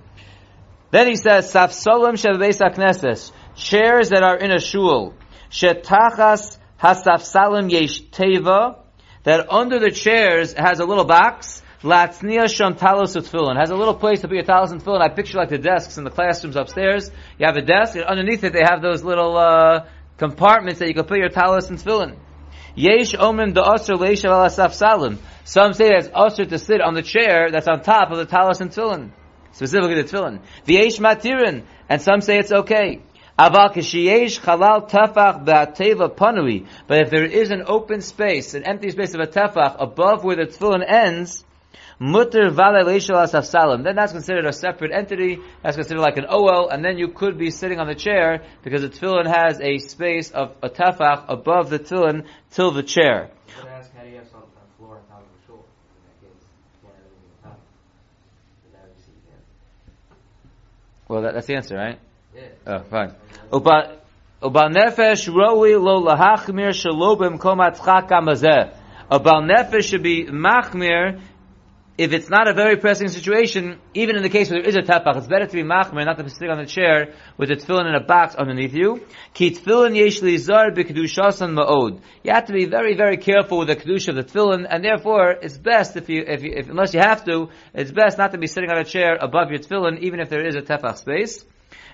Then 0.91 1.09
he 1.09 1.17
says, 1.17 1.53
Safsolim 1.53 2.15
shebeis. 2.15 3.33
Chairs 3.55 4.09
that 4.11 4.23
are 4.23 4.37
in 4.37 4.51
a 4.51 4.61
shul. 4.61 5.15
Shetachas 5.51 6.59
hasafsalim 6.81 7.71
yesh 7.71 8.03
teva. 8.03 8.79
That 9.25 9.53
under 9.53 9.79
the 9.79 9.91
chairs 9.91 10.53
has 10.53 10.79
a 10.79 10.85
little 10.85 11.05
box. 11.05 11.63
Has 11.87 12.21
a 13.71 13.77
little 13.77 13.95
place 13.95 14.21
to 14.23 14.29
put 14.29 14.35
your 14.35 14.45
talos 14.45 14.73
and 14.73 14.83
tefillin. 14.83 15.01
I 15.01 15.09
picture 15.09 15.39
like 15.39 15.51
the 15.51 15.59
desks 15.59 15.99
in 15.99 16.05
the 16.05 16.11
classrooms 16.11 16.57
upstairs. 16.57 17.11
You 17.39 17.47
have 17.47 17.57
a 17.57 17.63
desk, 17.63 17.95
and 17.95 18.05
underneath 18.05 18.43
it 18.43 18.53
they 18.53 18.63
have 18.63 18.83
those 18.83 19.05
little, 19.05 19.37
uh, 19.37 19.87
compartments 20.19 20.81
that 20.81 20.89
you 20.89 20.95
can 20.95 21.05
put 21.05 21.19
your 21.19 21.29
talos 21.29 21.69
and 21.69 21.79
tefillin. 21.79 22.17
Some 25.45 25.73
say 25.73 25.89
that 25.89 25.99
it's 25.99 26.11
usher 26.13 26.45
to 26.45 26.59
sit 26.59 26.81
on 26.81 26.95
the 26.95 27.03
chair 27.03 27.51
that's 27.51 27.69
on 27.69 27.83
top 27.83 28.11
of 28.11 28.19
the 28.19 28.27
talos 28.27 28.61
and 28.61 28.71
tefillin. 28.71 29.13
Specifically 29.53 29.95
the 29.95 30.05
tefillin. 30.05 30.41
V'yesh 30.67 30.99
matirin. 31.01 31.65
And 31.89 32.03
some 32.03 32.21
say 32.21 32.39
it's 32.39 32.53
okay. 32.53 33.01
Aval 33.39 33.73
kishiyesh 33.73 34.41
chalal 34.41 34.91
tefach 34.91 35.45
ba'ateva 35.47 36.15
panui. 36.15 36.67
But 36.87 37.01
if 37.03 37.11
there 37.11 37.25
is 37.25 37.51
an 37.51 37.63
open 37.67 38.01
space, 38.03 38.55
an 38.55 38.65
empty 38.65 38.91
space 38.91 39.15
of 39.15 39.21
a 39.21 39.27
tefach 39.27 39.77
above 39.79 40.25
where 40.25 40.37
the 40.37 40.47
tefillin 40.47 40.85
ends, 40.87 41.45
mutter 41.99 42.51
vale 42.51 42.85
leishal 42.85 43.17
asafsalim. 43.17 43.85
Then 43.85 43.97
that's 43.97 44.13
considered 44.13 44.47
a 44.47 44.53
separate 44.53 44.93
entity. 44.93 45.39
That's 45.63 45.77
considered 45.77 46.01
like 46.01 46.17
an 46.17 46.27
OL, 46.29 46.69
and 46.69 46.85
then 46.85 46.99
you 46.99 47.09
could 47.09 47.39
be 47.39 47.51
sitting 47.51 47.79
on 47.79 47.87
the 47.87 47.95
chair 47.95 48.45
because 48.63 48.83
the 48.83 48.89
tefillin 48.89 49.27
has 49.27 49.61
a 49.61 49.79
space 49.79 50.31
of 50.31 50.57
a 50.63 50.69
tefach 50.69 51.25
above 51.29 51.71
the 51.71 51.79
tefillin 51.79 52.27
till 52.51 52.71
the 52.71 52.83
chair. 52.83 53.31
But 53.61 53.69
ask 53.69 53.95
how 53.95 54.03
do 54.03 54.11
you 54.11 54.17
have 54.17 54.29
something 54.29 54.49
on 54.49 54.67
the 54.69 54.77
floor 54.79 54.97
on 54.97 55.03
top 55.09 55.23
of 55.23 55.29
the 55.29 55.47
shul? 55.47 55.65
In 55.65 56.05
that 56.07 56.21
case, 56.21 56.43
you 56.83 56.89
can't 56.89 56.95
have 56.97 57.07
anything 57.07 57.31
on 57.45 57.51
top. 57.51 57.61
But 58.63 58.73
that 58.73 58.89
would 58.89 59.05
see 59.05 59.13
you 59.13 59.33
Well, 61.09 61.23
that, 61.23 61.35
that's 61.35 61.47
the 61.47 61.55
answer, 61.55 61.77
right? 61.77 61.99
can. 62.37 62.51
Oh, 62.67 62.81
fine. 62.91 63.15
Uba, 63.53 64.69
nefesh 64.69 65.33
roi 65.33 65.79
lo 65.79 66.03
lahachmir 66.03 66.71
shelo 66.71 67.17
b'mkom 67.19 67.59
atzchak 67.67 68.09
hamazeh. 68.09 68.75
A 69.11 69.21
bal 69.21 69.43
nefesh 69.43 69.89
should 69.89 70.03
be 70.03 70.27
machmir 70.27 71.21
if 71.99 72.13
it's 72.13 72.29
not 72.29 72.47
a 72.47 72.53
very 72.53 72.77
pressing 72.77 73.09
situation, 73.09 73.79
even 73.95 74.17
in 74.17 74.23
the 74.23 74.29
case 74.29 74.51
where 74.51 74.61
there 74.61 74.69
is 74.69 74.77
a 74.77 74.83
tefach, 74.83 75.17
it's 75.17 75.27
better 75.27 75.47
to 75.47 75.53
be 75.53 75.63
machmir, 75.63 76.05
not 76.05 76.19
to 76.19 76.25
be 76.25 76.29
sitting 76.29 76.51
on 76.51 76.59
the 76.59 76.67
chair 76.67 77.15
with 77.39 77.49
the 77.49 77.57
tefillin 77.57 77.89
in 77.89 77.95
a 77.95 78.05
box 78.05 78.35
underneath 78.35 78.75
you. 78.75 79.07
Ki 79.33 79.53
tefillin 79.53 79.97
yesh 79.97 80.21
lizar 80.21 80.77
b'kedushasan 80.77 81.55
ma'od. 81.55 82.01
You 82.23 82.33
have 82.33 82.47
to 82.47 82.53
be 82.53 82.67
very, 82.67 82.97
very 82.97 83.17
careful 83.17 83.59
with 83.59 83.69
the 83.69 83.77
kedusha 83.77 84.09
of 84.09 84.17
the 84.17 84.25
tefillin, 84.25 84.67
and 84.69 84.85
therefore, 84.85 85.37
it's 85.41 85.57
best 85.57 85.97
if 85.97 86.11
you, 86.11 86.23
if 86.27 86.43
you, 86.43 86.53
if, 86.55 86.69
unless 86.69 86.93
you 86.93 87.01
have 87.01 87.25
to, 87.25 87.49
it's 87.73 87.93
best 87.93 88.19
not 88.19 88.33
to 88.33 88.39
be 88.39 88.47
sitting 88.47 88.71
on 88.71 88.79
a 88.79 88.85
chair 88.85 89.17
above 89.19 89.51
your 89.51 89.61
tefillin, 89.61 90.01
even 90.01 90.21
if 90.21 90.29
there 90.29 90.47
is 90.47 90.55
a 90.55 90.63
tefach 90.63 90.99
space. 90.99 91.47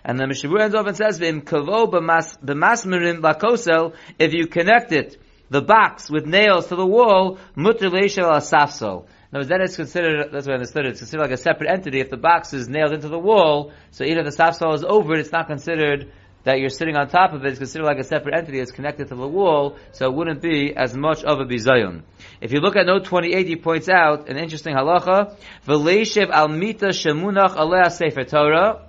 And 0.05 0.19
the 0.19 0.27
Mishna 0.27 0.50
Berura 0.50 0.62
ends 0.62 0.75
off 0.75 0.87
and 0.88 0.97
says, 0.97 1.21
"V'im 1.21 1.45
kavo 1.45 1.88
b'masmirin 1.88 3.21
lakosel." 3.21 3.95
If 4.19 4.33
you 4.33 4.49
connect 4.49 4.91
it, 4.91 5.17
the 5.49 5.62
box 5.62 6.11
with 6.11 6.27
nails 6.27 6.69
to 6.69 6.77
the 6.77 6.87
wall, 6.87 7.38
mutter 7.55 7.88
leishel 7.88 8.29
asafso. 8.33 9.07
No, 9.33 9.43
then 9.43 9.62
it's 9.62 9.77
considered, 9.77 10.31
that's 10.31 10.47
what 10.47 10.53
I 10.53 10.57
understood, 10.57 10.85
it's 10.85 11.01
considered 11.01 11.23
like 11.23 11.33
a 11.33 11.39
separate 11.39 11.71
entity. 11.71 12.01
If 12.01 12.11
the 12.11 12.19
box 12.19 12.53
is 12.53 12.69
nailed 12.69 12.93
into 12.93 13.09
the 13.09 13.19
wall, 13.19 13.73
so 13.91 14.05
even 14.05 14.27
if 14.27 14.37
the 14.37 14.43
safsol 14.43 14.75
is 14.75 14.85
over 14.85 15.15
it, 15.15 15.21
it's 15.21 15.33
not 15.33 15.47
considered 15.47 16.12
that 16.45 16.59
you're 16.61 16.69
sitting 16.69 16.97
on 16.97 17.09
top 17.09 17.33
of 17.33 17.43
it, 17.45 17.49
it's 17.49 17.59
considered 17.59 17.87
like 17.87 17.99
a 17.99 18.05
separate 18.05 18.35
entity 18.37 18.59
that's 18.59 18.73
connected 18.73 19.09
to 19.09 19.15
the 19.15 19.27
wall, 19.27 19.79
so 19.93 20.07
it 20.07 20.15
wouldn't 20.15 20.43
be 20.43 20.77
as 20.77 20.95
much 20.95 21.25
of 21.25 21.41
a 21.41 21.45
bizayon. 21.45 22.03
If 22.43 22.53
you 22.53 22.61
look 22.61 22.77
at 22.77 22.85
note 22.85 23.05
28, 23.05 23.47
he 23.47 23.57
points 23.57 23.89
out 23.89 24.29
an 24.29 24.37
interesting 24.37 24.75
halacha, 24.75 25.35
V'leishev 25.67 26.29
al 26.29 26.49
mita 26.49 26.89
shemunach 26.89 27.57
alea 27.57 27.91
sefer 27.91 28.25
Torah, 28.25 28.87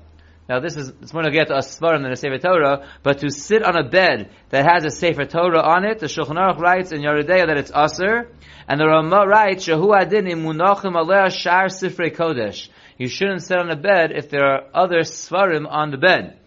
now 0.49 0.59
this 0.59 0.75
is, 0.75 0.89
it's 1.01 1.13
more 1.13 1.23
to 1.23 1.31
get 1.31 1.47
to 1.47 1.55
a 1.55 1.59
svarim 1.59 2.03
than 2.03 2.11
a 2.11 2.15
Sefer 2.17 2.37
Torah, 2.37 2.87
but 3.01 3.19
to 3.19 3.29
sit 3.29 3.63
on 3.63 3.77
a 3.77 3.87
bed 3.87 4.29
that 4.49 4.65
has 4.65 4.83
a 4.83 4.89
Sefer 4.89 5.25
Torah 5.25 5.61
on 5.61 5.85
it, 5.85 5.99
the 5.99 6.07
Shulchan 6.07 6.35
Aruch 6.35 6.59
writes 6.59 6.91
in 6.91 7.01
Yoreh 7.01 7.23
De'ah 7.23 7.47
that 7.47 7.57
it's 7.57 7.71
Aser, 7.73 8.29
and 8.67 8.79
the 8.79 8.85
Ramah 8.85 9.25
writes, 9.25 9.65
Shehu 9.67 9.97
adin 9.97 10.25
imunachim 10.25 10.95
aleh 10.95 11.31
shar 11.31 11.67
sifrei 11.67 12.13
kodesh. 12.13 12.67
You 12.97 13.07
shouldn't 13.07 13.43
sit 13.43 13.57
on 13.57 13.71
a 13.71 13.75
bed 13.75 14.11
if 14.11 14.29
there 14.29 14.45
are 14.45 14.63
other 14.73 14.99
svarim 14.99 15.65
on 15.67 15.91
the 15.91 15.97
bed. 15.97 16.37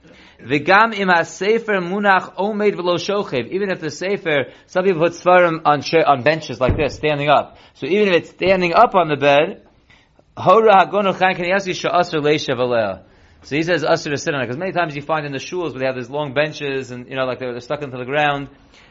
V'gam 0.41 0.95
im 0.95 1.09
ha-sefer 1.09 1.81
munach 1.81 2.37
omeid 2.37 2.75
v'lo 2.75 2.97
shochev. 2.97 3.49
Even 3.49 3.71
if 3.71 3.81
the 3.81 3.91
sefer, 3.91 4.53
some 4.67 4.85
people 4.85 5.01
put 5.01 5.13
svarim 5.13 5.63
on, 5.65 5.81
on 6.05 6.23
benches 6.23 6.61
like 6.61 6.77
this, 6.77 6.97
standing 6.97 7.29
up. 7.29 7.57
So 7.75 7.87
even 7.87 8.09
if 8.09 8.15
it's 8.15 8.31
standing 8.31 8.75
up 8.75 8.95
on 8.95 9.09
the 9.09 9.17
bed, 9.17 9.67
hora 10.37 10.85
hagonu 10.85 11.19
chan 11.19 11.37
kan 11.37 11.47
yasi 11.47 11.73
sha'aser 11.73 12.21
leishav 12.21 12.59
aleh. 12.59 13.03
So 13.43 13.57
he 13.57 13.63
says 13.63 13.85
usher 13.85 14.11
to 14.11 14.17
sit 14.17 14.35
on 14.35 14.41
it 14.41 14.47
because 14.47 14.59
many 14.59 14.73
times 14.73 14.97
you 14.97 15.03
find 15.03 15.25
in 15.25 15.33
the 15.33 15.39
shuls 15.39 15.71
where 15.71 15.81
they 15.81 15.87
have 15.87 15.95
these 15.95 16.11
long 16.11 16.35
benches 16.35 16.91
and 16.91 17.09
you 17.09 17.17
know 17.17 17.27
like 17.27 17.39
they're, 17.39 17.61
stuck 17.61 17.83
into 17.83 17.97
the 17.97 18.05
ground, 18.05 18.49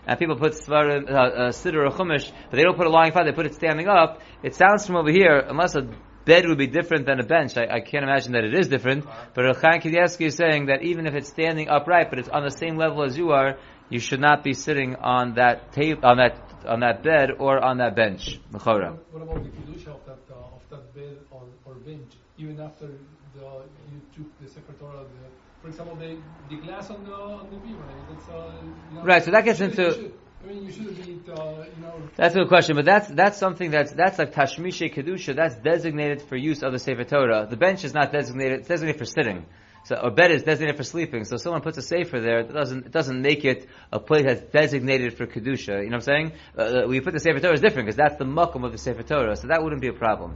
and 0.07 0.17
people 0.17 0.37
put 0.37 0.53
svarim, 0.53 1.09
uh, 1.09 1.13
uh, 1.13 1.51
siddur 1.51 1.85
or 1.85 1.91
chumash, 1.91 2.31
but 2.49 2.55
they 2.55 2.63
don't 2.63 2.77
put 2.77 2.85
it 2.85 2.89
lying 2.89 3.11
flat; 3.11 3.25
they 3.25 3.33
put 3.33 3.45
it 3.45 3.55
standing 3.55 3.87
up. 3.87 4.21
It 4.43 4.55
sounds 4.55 4.85
from 4.85 4.95
over 4.95 5.11
here, 5.11 5.37
unless 5.37 5.75
a 5.75 5.89
bed 6.25 6.47
would 6.47 6.57
be 6.57 6.67
different 6.67 7.05
than 7.05 7.19
a 7.19 7.23
bench. 7.23 7.57
I, 7.57 7.67
I 7.75 7.79
can't 7.79 8.03
imagine 8.03 8.33
that 8.33 8.43
it 8.43 8.53
is 8.53 8.67
different. 8.67 9.05
But 9.33 9.45
Rechan 9.45 9.81
Kidyaski 9.81 10.27
is 10.27 10.35
saying 10.35 10.67
that 10.67 10.83
even 10.83 11.05
if 11.05 11.13
it's 11.13 11.29
standing 11.29 11.69
upright, 11.69 12.09
but 12.09 12.19
it's 12.19 12.29
on 12.29 12.43
the 12.43 12.51
same 12.51 12.77
level 12.77 13.03
as 13.03 13.17
you 13.17 13.31
are, 13.31 13.57
you 13.89 13.99
should 13.99 14.19
not 14.19 14.43
be 14.43 14.53
sitting 14.53 14.95
on 14.95 15.35
that 15.35 15.71
table, 15.71 16.01
on 16.03 16.17
that 16.17 16.41
on 16.65 16.79
that 16.79 17.03
bed 17.03 17.29
or 17.37 17.63
on 17.63 17.77
that 17.77 17.95
bench. 17.95 18.39
What 18.51 18.63
about 18.63 19.43
the 19.43 19.49
kedusha 19.49 19.89
of 19.89 20.05
that 20.07 20.19
uh, 20.31 20.55
of 20.55 20.61
that 20.71 20.95
bed 20.95 21.19
or, 21.29 21.43
or 21.65 21.75
bench? 21.75 22.13
Even 22.37 22.59
after 22.59 22.89
the 23.35 23.63
you 23.91 24.01
took 24.15 24.27
the 24.41 24.47
Sefer 24.49 24.73
Torah, 24.79 25.03
the, 25.03 25.29
for 25.61 25.67
example, 25.69 25.95
the, 25.95 26.17
the 26.49 26.61
glass 26.61 26.89
on 26.89 27.03
the 27.05 27.13
on 27.13 27.49
the 27.51 27.57
beam, 27.57 27.77
right? 27.77 27.95
That's 28.09 28.29
uh, 28.29 28.51
you 28.91 28.95
know, 28.97 29.03
Right, 29.03 29.23
so 29.23 29.31
that 29.31 29.43
gets 29.45 29.59
should- 29.59 29.71
into- 29.77 29.93
should- 29.93 30.13
I 30.43 30.47
mean, 30.47 30.63
you 30.65 30.71
shouldn't 30.71 30.97
be, 31.25 31.31
uh, 31.31 31.63
you 31.75 31.81
know. 31.81 32.01
That's 32.17 32.35
a 32.35 32.39
good 32.39 32.49
question, 32.49 32.75
but 32.75 32.85
that's 32.85 33.07
that's 33.07 33.37
something 33.39 33.71
that's 33.71 33.91
that's 33.93 34.19
like 34.19 34.31
tashmishe 34.31 34.93
kedusha. 34.93 35.35
That's 35.35 35.55
designated 35.55 36.21
for 36.21 36.35
use 36.35 36.61
of 36.61 36.71
the 36.71 36.77
sefer 36.77 37.03
Torah. 37.03 37.47
The 37.49 37.57
bench 37.57 37.83
is 37.83 37.95
not 37.95 38.11
designated; 38.11 38.59
it's 38.59 38.67
designated 38.67 38.99
for 38.99 39.05
sitting. 39.05 39.47
So 39.85 39.95
a 39.95 40.11
bed 40.11 40.29
is 40.31 40.43
designated 40.43 40.77
for 40.77 40.83
sleeping. 40.83 41.23
So 41.25 41.35
if 41.35 41.41
someone 41.41 41.61
puts 41.61 41.77
a 41.79 41.81
sefer 41.81 42.19
there. 42.21 42.39
It 42.41 42.53
doesn't 42.53 42.85
it 42.87 42.91
doesn't 42.91 43.19
make 43.21 43.43
it 43.43 43.67
a 43.91 43.99
place 43.99 44.23
that's 44.25 44.41
designated 44.51 45.17
for 45.17 45.25
kedusha. 45.25 45.83
You 45.83 45.89
know 45.89 45.97
what 45.97 46.07
I'm 46.09 46.11
saying? 46.11 46.31
Uh, 46.55 46.87
we 46.87 47.01
put 47.01 47.13
the 47.13 47.19
sefer 47.19 47.39
Torah 47.39 47.53
is 47.53 47.61
different 47.61 47.87
because 47.87 47.95
that's 47.97 48.17
the 48.17 48.25
makom 48.25 48.65
of 48.65 48.71
the 48.71 48.77
sefer 48.77 49.01
Torah. 49.01 49.35
So 49.35 49.47
that 49.47 49.63
wouldn't 49.63 49.81
be 49.81 49.87
a 49.87 49.93
problem. 49.93 50.35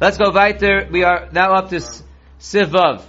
Let's 0.00 0.18
go 0.18 0.30
weiter. 0.32 0.86
We 0.90 1.02
are 1.04 1.28
now 1.32 1.52
up 1.54 1.70
to 1.70 1.76
S- 1.76 2.02
Sivav. 2.40 3.02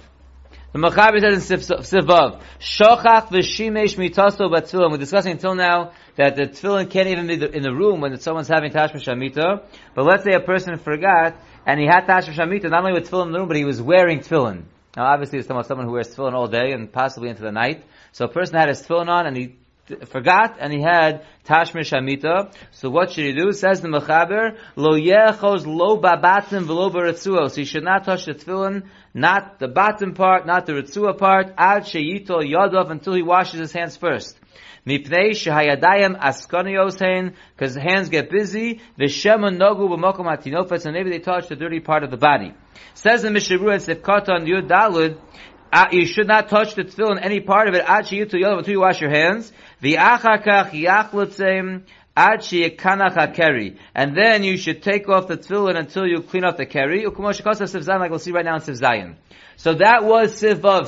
The 0.72 0.78
Machaber 0.78 1.20
says 1.20 1.50
in 1.50 1.58
Siv- 1.58 1.80
Sivav, 1.80 2.42
Shochach 2.60 3.28
v'shimesh 3.28 3.96
mitaso 3.96 4.50
b'tfilin. 4.50 4.90
We're 4.90 4.98
discussing 4.98 5.32
until 5.32 5.54
now 5.54 5.92
that 6.16 6.36
the 6.36 6.42
tefillin 6.42 6.90
can't 6.90 7.08
even 7.08 7.26
be 7.26 7.34
in 7.34 7.62
the 7.62 7.72
room 7.72 8.00
when 8.00 8.18
someone's 8.18 8.48
having 8.48 8.70
tashmish 8.70 9.04
shamita. 9.04 9.64
But 9.94 10.04
let's 10.04 10.24
say 10.24 10.32
a 10.32 10.40
person 10.40 10.76
forgot 10.78 11.36
and 11.66 11.80
he 11.80 11.86
had 11.86 12.06
tashmish 12.06 12.36
shamita 12.36 12.70
not 12.70 12.84
only 12.84 12.92
with 12.92 13.10
tefillin 13.10 13.26
in 13.26 13.32
the 13.32 13.38
room, 13.38 13.48
but 13.48 13.56
he 13.56 13.64
was 13.64 13.80
wearing 13.80 14.20
tefillin. 14.20 14.64
Now, 14.96 15.06
obviously, 15.06 15.38
it's 15.38 15.46
talking 15.46 15.58
about 15.58 15.68
someone 15.68 15.86
who 15.86 15.92
wears 15.92 16.14
tefillin 16.14 16.32
all 16.32 16.48
day 16.48 16.72
and 16.72 16.92
possibly 16.92 17.28
into 17.28 17.42
the 17.42 17.52
night. 17.52 17.84
So 18.12 18.24
a 18.24 18.28
person 18.28 18.56
had 18.56 18.68
his 18.68 18.82
tefillin 18.82 19.08
on 19.08 19.26
and 19.26 19.36
he 19.36 19.57
forgot 20.06 20.56
and 20.58 20.72
he 20.72 20.80
had 20.80 21.24
tashmish 21.44 21.90
shamita. 21.92 22.52
So 22.72 22.90
what 22.90 23.12
should 23.12 23.24
he 23.24 23.32
do? 23.32 23.52
Says 23.52 23.80
the 23.80 23.88
Mechaber, 23.88 24.58
lo 24.76 24.98
yechos 24.98 25.66
lo 25.66 26.00
babatim 26.00 26.66
v'lo 26.66 26.92
b'retzuo. 26.92 27.50
So 27.50 27.56
he 27.56 27.64
should 27.64 27.84
not 27.84 28.04
touch 28.04 28.26
the 28.26 28.34
tefillin, 28.34 28.84
not 29.14 29.58
the 29.58 29.68
bottom 29.68 30.14
part, 30.14 30.46
not 30.46 30.66
the 30.66 30.72
retzua 30.72 31.16
part, 31.16 31.52
ad 31.56 31.84
sheyito 31.84 32.42
yadov 32.42 32.90
until 32.90 33.14
he 33.14 33.22
washes 33.22 33.60
his 33.60 33.72
hands 33.72 33.96
first. 33.96 34.38
Mipnei 34.86 35.30
shehayadayim 35.30 36.18
askonios 36.18 37.34
because 37.54 37.74
the 37.74 37.80
hands 37.80 38.08
get 38.08 38.30
busy, 38.30 38.80
v'shema 38.98 39.54
nogu 39.54 39.88
b'mokom 39.88 40.26
hatinofetz, 40.26 40.84
and 40.86 40.94
maybe 40.94 41.10
they 41.10 41.18
touch 41.18 41.48
the 41.48 41.56
dirty 41.56 41.80
part 41.80 42.04
of 42.04 42.10
the 42.10 42.16
body. 42.16 42.54
Says 42.94 43.22
the 43.22 43.28
Mishna 43.28 43.58
Berura 43.58 43.74
and 43.74 43.82
Sifkata 43.82 44.30
on 44.30 44.46
Yud 44.46 44.68
Dalud, 44.68 45.18
Uh, 45.70 45.86
you 45.92 46.06
should 46.06 46.26
not 46.26 46.48
touch 46.48 46.74
the 46.74 46.84
tefillin, 46.84 47.18
any 47.22 47.40
part 47.40 47.68
of 47.68 47.74
it, 47.74 47.84
ad 47.86 48.06
sheyitu 48.06 48.34
yadav, 48.34 48.58
until 48.58 48.72
you 48.72 48.80
wash 48.80 49.00
your 49.00 49.10
hands. 49.10 49.52
V'achakach 49.82 50.70
yachlotzem, 50.70 51.82
ad 52.16 52.40
sheyekanach 52.40 53.16
hakeri. 53.16 53.76
And 53.94 54.16
then 54.16 54.44
you 54.44 54.56
should 54.56 54.82
take 54.82 55.08
off 55.08 55.28
the 55.28 55.36
tefillin 55.36 55.78
until 55.78 56.06
you 56.06 56.22
clean 56.22 56.44
off 56.44 56.56
the 56.56 56.66
keri. 56.66 57.04
Ukumosh 57.04 57.42
Siv 57.42 57.84
Zayin, 57.84 58.00
like 58.00 58.10
we'll 58.10 58.18
see 58.18 58.32
right 58.32 58.44
now 58.44 58.54
in 58.54 58.62
Siv 58.62 58.80
Zayin. 58.80 59.16
So 59.56 59.74
that 59.74 60.04
was 60.04 60.40
Siv 60.40 60.60
Vav. 60.60 60.84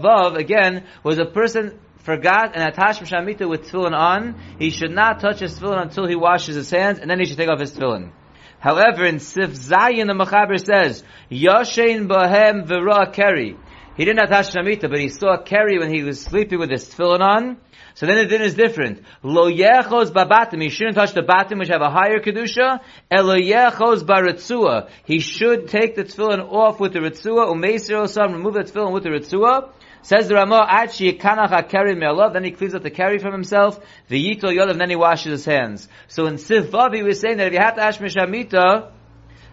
Vav, 0.00 0.36
again, 0.36 0.84
was 1.02 1.18
a 1.18 1.26
person 1.26 1.78
forgot 1.98 2.54
and 2.54 2.66
attached 2.66 3.02
Shamita 3.02 3.48
with 3.48 3.70
tefillin 3.70 3.92
on, 3.92 4.40
he 4.58 4.70
should 4.70 4.90
not 4.90 5.20
touch 5.20 5.40
his 5.40 5.58
tefillin 5.58 5.82
until 5.82 6.06
he 6.06 6.14
washes 6.14 6.54
his 6.54 6.70
hands, 6.70 6.98
and 6.98 7.10
then 7.10 7.18
he 7.18 7.26
should 7.26 7.38
take 7.38 7.48
off 7.48 7.60
his 7.60 7.72
tefillin. 7.72 8.10
However, 8.58 9.04
in 9.04 9.20
Sif 9.20 9.50
Zayin, 9.50 10.06
the 10.06 10.14
Machaber 10.14 10.58
says, 10.58 11.04
Yoshein 11.30 12.08
Bohem 12.08 12.66
V'ra 12.66 13.12
Keri. 13.12 13.56
He 13.96 14.04
didn't 14.04 14.24
attach 14.24 14.52
Shamita, 14.52 14.90
but 14.90 14.98
he 14.98 15.08
saw 15.08 15.36
Keri 15.42 15.78
when 15.78 15.94
he 15.94 16.02
was 16.02 16.20
sleeping 16.20 16.58
with 16.58 16.70
his 16.70 16.88
tefillin 16.88 17.20
on. 17.20 17.56
So 17.94 18.06
then 18.06 18.16
the 18.16 18.26
din 18.26 18.42
is 18.42 18.54
different. 18.54 19.02
Lo 19.22 19.48
yechos 19.48 20.10
babatim. 20.10 20.60
He 20.60 20.68
shouldn't 20.68 20.96
touch 20.96 21.12
the 21.12 21.22
batim 21.22 21.60
which 21.60 21.68
have 21.68 21.80
a 21.80 21.90
higher 21.90 22.18
kedusha. 22.18 22.80
Elo 23.08 23.36
yechos 23.36 24.02
baritzua. 24.02 24.88
He 25.04 25.20
should 25.20 25.68
take 25.68 25.94
the 25.94 26.02
tefillin 26.02 26.40
off 26.40 26.80
with 26.80 26.92
the 26.92 26.98
ritzua. 26.98 27.52
Umeisir 27.52 28.02
osam. 28.02 28.32
Remove 28.32 28.54
the 28.54 28.64
tefillin 28.64 28.92
with 28.92 29.04
the 29.04 29.10
ritzua. 29.10 29.70
Says 30.02 30.28
the 30.28 30.34
Ramah, 30.34 30.66
Achi 30.68 31.14
kanach 31.14 31.48
hakeri 31.48 31.96
me'alav, 31.96 32.34
then 32.34 32.44
he 32.44 32.50
cleans 32.50 32.74
up 32.74 32.82
the 32.82 32.90
carry 32.90 33.18
from 33.18 33.32
himself, 33.32 33.80
the 34.08 34.22
yitol 34.22 34.54
yolav, 34.54 34.76
then 34.76 34.90
he 34.90 34.96
washes 34.96 35.30
his 35.30 35.44
hands. 35.46 35.88
So 36.08 36.26
in 36.26 36.34
Siv 36.34 36.68
Vav, 36.68 36.94
he 36.94 37.02
was 37.02 37.20
saying 37.20 37.38
that 37.38 37.46
if 37.46 37.54
you 37.54 37.58
have 37.58 37.76
to 37.76 37.82
ash 37.82 37.96
mishamita, 37.96 38.90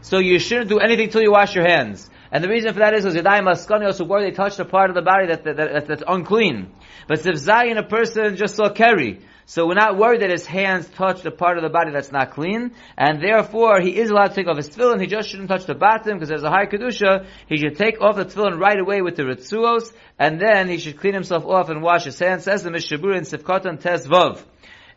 so 0.01 0.19
you 0.19 0.39
shouldn't 0.39 0.67
do 0.67 0.79
anything 0.79 1.09
till 1.09 1.21
you 1.21 1.31
wash 1.31 1.55
your 1.55 1.65
hands. 1.65 2.09
And 2.31 2.43
the 2.43 2.47
reason 2.47 2.73
for 2.73 2.79
that 2.79 2.93
is 2.93 3.05
Yadayim 3.05 3.43
Askanios, 3.43 4.05
where 4.05 4.21
they 4.21 4.31
touched 4.31 4.59
a 4.59 4.65
part 4.65 4.89
of 4.89 4.95
the 4.95 5.01
body 5.01 5.27
that, 5.27 5.43
that, 5.43 5.57
that, 5.57 5.87
that's 5.87 6.03
unclean. 6.07 6.71
But 7.07 7.19
Siv 7.19 7.33
Zayin, 7.33 7.77
a 7.77 7.83
person 7.83 8.37
just 8.37 8.55
saw 8.55 8.69
carry. 8.69 9.19
So 9.45 9.67
we're 9.67 9.73
not 9.73 9.97
worried 9.97 10.21
that 10.21 10.29
his 10.29 10.45
hands 10.45 10.87
touched 10.87 11.25
a 11.25 11.31
part 11.31 11.57
of 11.57 11.63
the 11.63 11.69
body 11.69 11.91
that's 11.91 12.09
not 12.09 12.31
clean, 12.31 12.71
and 12.97 13.21
therefore 13.21 13.81
he 13.81 13.97
is 13.97 14.09
allowed 14.09 14.29
to 14.29 14.35
take 14.35 14.47
off 14.47 14.55
his 14.55 14.69
tefillin. 14.69 15.01
He 15.01 15.07
just 15.07 15.27
shouldn't 15.27 15.49
touch 15.49 15.65
the 15.65 15.75
bottom 15.75 16.13
because 16.13 16.29
there's 16.29 16.43
a 16.43 16.49
high 16.49 16.67
kedusha. 16.67 17.25
He 17.49 17.57
should 17.57 17.75
take 17.75 17.99
off 17.99 18.15
the 18.15 18.23
tefillin 18.23 18.57
right 18.59 18.79
away 18.79 19.01
with 19.01 19.17
the 19.17 19.23
ritzuos, 19.23 19.91
and 20.17 20.39
then 20.39 20.69
he 20.69 20.77
should 20.77 20.97
clean 20.97 21.13
himself 21.13 21.45
off 21.45 21.67
and 21.67 21.81
wash 21.81 22.05
his 22.05 22.17
hands. 22.17 22.45
Says 22.45 22.63
the 22.63 22.71
Mishna 22.71 22.97
Berura 22.97 23.17
in 23.17 23.23
Sifkatan 23.23 23.81
Tes 23.81 24.07
Vav. 24.07 24.41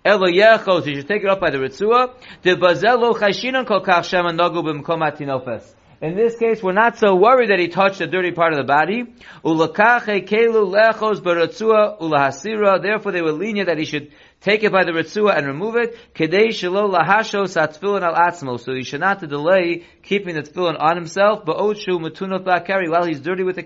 Elo 0.05 0.29
yechos, 0.29 0.85
he 0.85 0.95
should 0.95 1.09
take 1.09 1.25
it 1.25 1.29
off 1.29 1.41
by 1.41 1.51
the 1.51 1.59
ritzua. 1.59 2.15
De 2.43 2.55
bazelo 2.55 3.13
chayshinon 3.15 3.67
kol 3.67 3.81
kach 3.81 4.05
shema 4.05 4.31
nagu 4.31 4.63
b'mkom 4.63 5.03
atinofes. 5.03 5.75
In 6.05 6.15
this 6.17 6.37
case, 6.37 6.63
we're 6.63 6.73
not 6.73 6.99
so 6.99 7.17
worried 7.17 7.49
that 7.49 7.59
he 7.59 7.69
touched 7.69 7.99
the 7.99 8.07
dirty 8.07 8.31
part 8.31 8.53
of 8.53 8.59
the 8.59 8.65
body. 8.65 9.05
Therefore, 12.83 13.13
they 13.13 13.23
were 13.23 13.33
lenient 13.33 13.69
that 13.69 13.79
he 13.79 13.87
should 13.87 14.13
take 14.43 14.63
it 14.65 14.71
by 14.71 14.85
the 14.85 14.93
ritzua 14.93 15.35
and 15.35 15.47
remove 15.47 15.77
it. 15.77 15.97
So 18.59 18.75
he 18.75 18.83
should 18.83 19.01
not 19.01 19.21
to 19.21 19.27
delay 19.27 19.85
keeping 20.03 20.35
the 20.35 20.43
tefillin 20.43 20.77
on 20.79 20.97
himself. 20.97 21.47
While 21.47 21.73
he's 23.07 23.21
dirty 23.21 23.43
with 23.43 23.57
the 23.57 23.63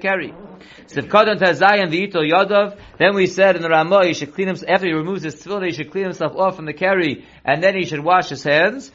yadav. 2.30 2.78
Then 2.98 3.14
we 3.16 3.26
said 3.26 3.56
in 3.56 3.62
the 3.62 3.68
Ramah, 3.68 4.06
he 4.06 4.14
should 4.14 4.32
clean 4.32 4.46
himself, 4.46 4.70
after 4.70 4.86
he 4.86 4.92
removes 4.92 5.24
his 5.24 5.34
tefillin, 5.34 5.66
he 5.66 5.72
should 5.72 5.90
clean 5.90 6.04
himself 6.04 6.36
off 6.36 6.54
from 6.54 6.66
the 6.66 6.72
keri, 6.72 7.26
and 7.44 7.60
then 7.60 7.74
he 7.74 7.84
should 7.84 8.04
wash 8.04 8.28
his 8.28 8.44
hands. 8.44 8.92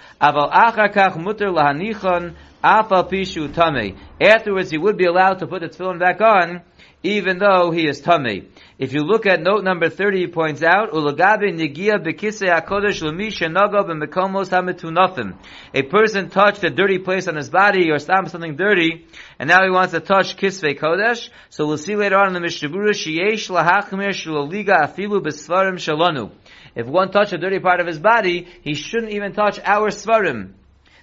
Aval 2.63 2.83
achakach 2.83 3.03
Afa 3.03 3.03
pishu 3.09 3.53
tame. 3.53 3.97
Afterwards, 4.21 4.71
he 4.71 4.77
would 4.77 4.97
be 4.97 5.05
allowed 5.05 5.39
to 5.39 5.47
put 5.47 5.61
the 5.61 5.69
tefillin 5.69 5.99
back 5.99 6.21
on, 6.21 6.61
even 7.03 7.37
though 7.37 7.71
he 7.71 7.85
is 7.85 7.99
tummy. 7.99 8.47
If 8.79 8.93
you 8.93 9.01
look 9.01 9.25
at 9.25 9.41
note 9.41 9.63
number 9.63 9.89
30, 9.89 10.19
he 10.19 10.27
points 10.27 10.63
out, 10.63 10.91
Ulagabe 10.91 11.51
nigia 11.51 11.99
bekise 12.01 12.47
hakodesh 12.47 13.01
lumisha 13.01 13.51
nagav 13.51 13.87
mekomos 13.89 14.49
hametunafim. 14.49 15.35
A 15.73 15.81
person 15.83 16.29
touched 16.29 16.63
a 16.63 16.69
dirty 16.69 16.99
place 16.99 17.27
on 17.27 17.35
his 17.35 17.49
body, 17.49 17.91
or 17.91 17.99
stopped 17.99 18.31
something 18.31 18.55
dirty, 18.55 19.05
and 19.37 19.49
now 19.49 19.63
he 19.63 19.69
wants 19.69 19.91
to 19.91 19.99
touch 19.99 20.37
kisvei 20.37 20.79
kodesh. 20.79 21.29
So 21.49 21.67
we'll 21.67 21.77
see 21.77 21.95
later 21.95 22.17
on 22.17 22.27
in 22.27 22.33
the 22.33 22.39
Mishna 22.39 22.69
Berura, 22.69 22.91
sheyesh 22.91 23.49
lahachmir 23.49 24.11
shaloliga 24.11 24.83
afilu 24.83 25.21
besvarim 25.21 25.75
shalonu. 25.75 26.31
If 26.75 26.87
one 26.87 27.11
touched 27.11 27.33
a 27.33 27.37
dirty 27.37 27.59
part 27.59 27.81
of 27.81 27.87
his 27.87 27.99
body, 27.99 28.47
he 28.61 28.73
shouldn't 28.73 29.11
even 29.11 29.33
touch 29.33 29.59
our 29.63 29.89
svarim. 29.89 30.53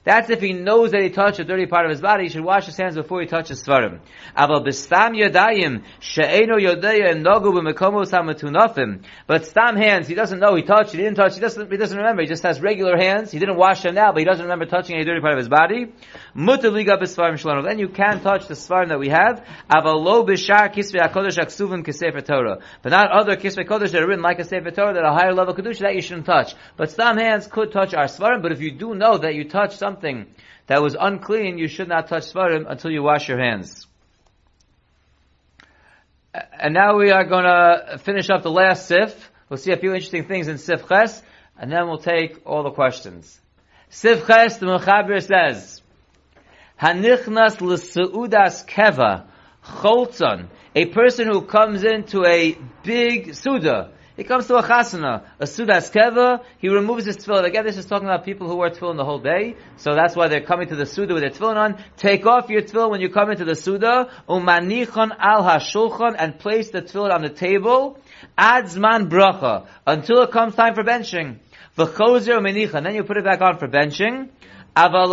That's 0.03 0.31
if 0.31 0.41
he 0.41 0.55
knows 0.55 0.93
that 0.93 1.03
he 1.03 1.11
touched 1.11 1.41
a 1.41 1.45
dirty 1.45 1.67
part 1.67 1.85
of 1.85 1.91
his 1.91 2.01
body, 2.01 2.25
he 2.25 2.31
should 2.31 2.43
wash 2.43 2.65
his 2.65 2.77
hands 2.79 2.95
before 2.95 3.21
he 3.21 3.27
touches 3.27 3.63
svarim. 3.63 4.01
Aval 4.35 4.67
bistam 4.67 5.15
yadayim 5.15 5.83
she'eno 6.01 6.57
yodeya 6.57 7.15
nogu 7.21 7.53
b'mekomos 7.53 8.11
hamatunafim. 8.11 9.05
But 9.27 9.45
stam 9.45 9.77
hands, 9.77 10.09
he 10.09 10.15
doesn't 10.15 10.39
know 10.39 10.55
he 10.55 10.63
touched, 10.63 10.93
he 10.93 10.97
didn't 10.97 11.17
touch, 11.17 11.35
he 11.35 11.41
doesn't, 11.41 11.71
he 11.71 11.77
doesn't 11.77 11.99
remember, 11.99 12.23
he 12.23 12.29
just 12.29 12.43
has 12.45 12.63
regular 12.63 12.97
hands, 12.97 13.31
he 13.31 13.39
didn't 13.39 13.59
wash 13.59 13.83
them 13.83 13.95
now, 13.95 14.11
but 14.11 14.21
he 14.21 14.25
doesn't 14.25 14.43
remember 14.43 14.65
touching 14.65 14.97
any 14.97 15.05
dirty 15.05 15.21
part 15.21 15.35
of 15.35 15.39
his 15.39 15.51
body. 15.51 15.93
Mutter 16.33 16.71
liga 16.71 16.97
b'svarim. 16.97 17.63
Then 17.63 17.79
you 17.79 17.91
can 17.91 18.23
touch 18.23 18.49
the 18.49 18.55
svarim 18.55 18.89
that 18.89 18.99
we 18.99 19.11
have. 19.11 19.47
Aval 19.71 20.03
lo 20.03 20.25
b'shar 20.25 20.75
kisvei 20.75 21.07
HaKodesh 21.07 21.37
aksuvim 21.37 21.85
k'sefer 21.85 22.25
Torah. 22.25 22.61
But 22.81 22.93
not 22.93 23.11
other 23.11 23.37
kisvei 23.37 23.67
kodesh 23.67 23.93
that 23.93 24.03
are 24.03 24.07
written 24.07 24.23
like 24.23 24.39
a 24.39 24.45
sefer 24.45 24.71
Torah 24.71 24.95
that 24.95 25.05
are 25.05 25.13
higher 25.13 25.35
level 25.35 25.55
kedusha, 25.55 25.81
that 25.81 25.95
you 25.95 26.01
shouldn't 26.01 26.25
touch. 26.25 26.55
But 26.79 26.91
stam 26.91 27.19
hands 27.19 27.47
could 27.47 27.71
touch 27.71 27.93
our 27.93 28.07
svarim, 28.07 28.41
but 28.41 28.53
if 28.53 28.63
you 28.63 28.71
do 28.71 28.95
know 28.95 29.19
that 29.19 29.35
you 29.35 29.45
touched 29.47 29.83
something 29.91 30.27
that 30.67 30.83
was 30.83 30.97
unclean, 30.99 31.59
you 31.59 31.69
should 31.69 31.89
not 31.89 32.09
touch 32.09 32.33
svarim 32.33 32.65
until 32.71 32.91
you 32.91 33.03
wash 33.03 33.29
your 33.29 33.39
hands. 33.39 33.87
And 36.33 36.75
now 36.75 36.97
we 36.97 37.11
are 37.11 37.25
going 37.25 37.45
to 37.45 37.99
finish 37.99 38.31
up 38.31 38.43
the 38.43 38.53
last 38.53 38.87
sif. 38.87 39.31
We'll 39.49 39.57
see 39.57 39.73
a 39.73 39.77
few 39.77 39.93
interesting 39.93 40.27
things 40.27 40.47
in 40.47 40.59
sif 40.59 40.89
ches, 40.89 41.23
and 41.59 41.73
then 41.73 41.89
we'll 41.89 41.99
take 41.99 42.41
all 42.47 42.63
the 42.63 42.71
questions. 42.71 43.41
Sif 43.89 44.29
ches, 44.29 44.59
the 44.59 44.67
Mechaber 44.67 45.21
says, 45.21 45.83
Hanichnas 46.81 47.61
l'seudas 47.61 48.65
keva, 48.65 49.27
cholzon. 49.65 50.51
a 50.77 50.87
person 50.87 51.27
who 51.27 51.43
comes 51.43 51.83
into 51.83 52.25
a 52.25 52.57
big 52.85 53.35
Suda, 53.35 53.91
he 54.21 54.25
comes 54.25 54.47
to 54.49 54.57
a 54.57 54.63
chasana, 54.63 55.25
a 55.39 55.45
sudas 55.45 55.91
keva, 55.91 56.45
he 56.59 56.69
removes 56.69 57.07
his 57.07 57.17
tefillin. 57.17 57.45
Again, 57.45 57.65
this 57.65 57.79
is 57.79 57.87
talking 57.87 58.07
about 58.07 58.23
people 58.23 58.47
who 58.49 58.57
wear 58.57 58.69
tefillin 58.69 58.99
the 58.99 59.05
whole 59.07 59.19
day, 59.19 59.57
so 59.79 59.95
that's 59.95 60.15
why 60.15 60.29
they're 60.29 60.43
coming 60.43 60.69
to 60.69 60.77
the 60.77 60.85
suda 60.85 61.15
with 61.15 61.23
their 61.23 61.31
tefillin 61.31 61.57
on. 61.57 61.83
Take 61.97 62.27
off 62.27 62.51
your 62.51 62.61
tefillin 62.61 62.91
when 62.91 63.01
you 63.01 63.09
come 63.09 63.31
into 63.31 63.47
the 63.47 63.55
suda, 63.55 64.11
umanichon 64.29 65.17
al 65.19 65.43
hashulchan, 65.43 66.17
and 66.19 66.39
place 66.39 66.69
the 66.69 66.83
tefillin 66.83 67.15
on 67.15 67.23
the 67.23 67.31
table, 67.31 67.99
adzman 68.37 69.09
bracha, 69.09 69.67
until 69.87 70.21
it 70.21 70.31
comes 70.33 70.55
time 70.55 70.75
for 70.75 70.85
benching. 70.85 71.39
V'chozer 71.79 72.39
umenicha, 72.39 72.85
then 72.85 72.95
you 72.95 73.05
put 73.05 73.17
it 73.17 73.25
back 73.25 73.41
on 73.41 73.57
for 73.57 73.69
benching. 73.69 74.29
But 74.73 74.93
for 74.93 75.03
an 75.03 75.11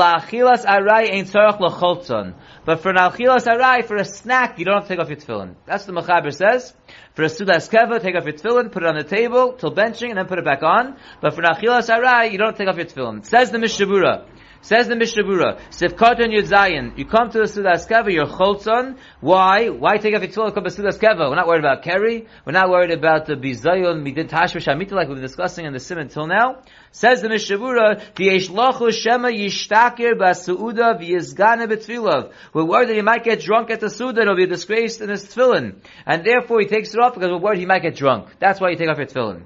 achilas 2.98 3.46
arai, 3.48 3.86
for 3.86 3.96
a 3.96 4.06
snack, 4.06 4.60
you 4.60 4.66
don't 4.66 4.76
have 4.76 4.84
to 4.84 4.90
take 4.90 5.00
off 5.00 5.10
your 5.10 5.18
tefillin. 5.18 5.56
That's 5.66 5.88
what 5.88 5.96
the 5.96 6.02
Mechaber 6.02 6.32
says. 6.34 6.74
For 7.16 7.24
a 7.24 7.26
sudas 7.26 7.68
keva, 7.68 8.00
take 8.00 8.16
off 8.16 8.26
your 8.26 8.34
tefillin, 8.34 8.72
put 8.72 8.84
it 8.84 8.88
on 8.88 8.96
the 8.96 9.04
table 9.04 9.54
till 9.54 9.74
benching, 9.74 10.10
and 10.10 10.18
then 10.20 10.28
put 10.28 10.38
it 10.38 10.46
back 10.46 10.62
on. 10.62 10.96
But 11.22 11.34
for 11.34 11.42
an 11.42 11.50
achilas 11.56 11.90
arai, 11.90 12.32
you 12.32 12.38
don't 12.38 12.56
take 12.56 12.68
off 12.68 12.78
your 12.78 12.86
tefillin. 12.86 13.26
Says 13.26 13.50
the 13.50 13.58
Mishna 13.58 13.88
Berura. 13.88 14.26
Says 14.68 14.90
the 14.90 14.96
Mishna 14.96 15.24
Berura, 15.24 15.62
Sifkarton 15.70 16.38
Yudzayin, 16.38 16.98
you 16.98 17.06
come 17.06 17.30
to 17.30 17.38
the 17.38 17.46
Sudas 17.46 17.88
Keva, 17.88 18.12
you're 18.12 18.26
Cholzon, 18.26 18.98
why? 19.22 19.70
Why 19.70 19.96
take 19.96 20.14
off 20.14 20.22
your 20.22 20.30
tefillin, 20.30 20.54
come 20.54 20.66
to 20.66 20.70
Sudas 20.70 21.00
Keva? 21.00 21.30
We're 21.30 21.38
not 21.38 21.48
worried 21.48 21.64
about 21.64 21.84
Kerry, 21.84 22.28
we're 22.46 22.52
not 22.52 22.70
worried 22.70 22.92
about 22.92 23.28
the 23.28 23.36
Bizayon, 23.36 24.06
Midin 24.06 24.28
Tashva 24.28 24.60
Shamita, 24.60 24.92
like 24.92 25.08
we've 25.08 25.16
been 25.16 25.22
discussing 25.22 25.66
in 25.66 25.72
the 25.72 25.80
Sim 25.80 26.00
until 26.00 26.28
now. 26.28 26.64
Says 26.92 27.22
the 27.22 27.30
Mishna 27.30 27.58
Berura, 27.58 28.14
V'yesh 28.16 28.50
lochu 28.50 28.92
shema 28.92 29.30
yishtakir 29.30 30.20
ba'su'uda 30.20 31.00
v'yizgane 31.00 31.66
b'tfilav. 31.72 32.34
We're 32.52 32.66
worried 32.66 32.90
that 32.90 32.96
he 32.96 33.02
might 33.02 33.24
get 33.24 33.40
drunk 33.40 33.72
at 33.72 33.80
the 33.80 33.90
Suda 33.90 34.20
and 34.20 34.30
he'll 34.30 34.36
be 34.36 34.48
disgraced 34.48 35.00
in 35.00 35.08
his 35.08 35.24
tefillin. 35.24 35.78
And 36.06 36.26
therefore 36.26 36.60
he 36.60 36.66
takes 36.66 36.94
it 36.94 37.00
off 37.00 37.14
because 37.14 37.30
we're 37.30 37.40
worried 37.40 37.60
he 37.60 37.66
might 37.66 37.84
get 37.84 37.96
drunk. 37.96 38.36
That's 38.40 38.60
why 38.60 38.72
you 38.72 38.76
take 38.76 38.90
off 38.90 38.98
your 38.98 39.08
tefillin 39.08 39.44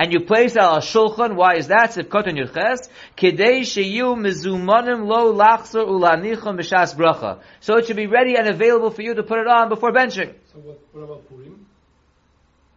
and 0.00 0.14
you 0.14 0.20
place 0.20 0.52
it 0.52 0.62
al 0.62 0.78
shulchan. 0.78 1.36
Why 1.36 1.56
is 1.56 1.68
that? 1.68 1.90
Sivkot 1.90 2.26
and 2.26 2.38
Yurches. 2.38 2.88
Kedei 3.18 3.60
sheyu 3.60 4.16
mizumanim 4.16 5.06
lo 5.06 5.34
lachzer 5.34 5.86
ulanichon 5.86 6.58
b'shas 6.58 6.96
bracha. 6.96 7.40
So 7.60 7.76
it 7.76 7.86
should 7.86 7.96
be 7.96 8.06
ready 8.06 8.34
and 8.34 8.48
available 8.48 8.90
for 8.90 9.02
you 9.02 9.14
to 9.14 9.22
put 9.22 9.38
it 9.40 9.46
on 9.46 9.68
before 9.68 9.92
benching. 9.92 10.34
So 10.52 10.58
what, 10.60 10.80
what 10.92 11.02
about 11.02 11.28
Purim? 11.28 11.66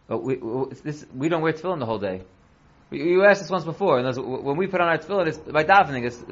But 0.06 0.22
we, 0.22 0.36
we, 0.36 0.74
this, 0.84 1.06
we 1.14 1.30
don't 1.30 1.40
wear 1.40 1.54
tefillin 1.54 1.78
the 1.78 1.86
whole 1.86 1.98
day. 1.98 2.24
You 2.90 3.24
asked 3.24 3.40
this 3.40 3.50
once 3.50 3.64
before, 3.64 3.98
and 3.98 4.44
when 4.44 4.58
we 4.58 4.66
put 4.66 4.82
on 4.82 4.88
our 4.88 4.98
tefillin, 4.98 5.28
it's 5.28 5.38
by 5.38 5.64
davening. 5.64 6.04
It's, 6.04 6.22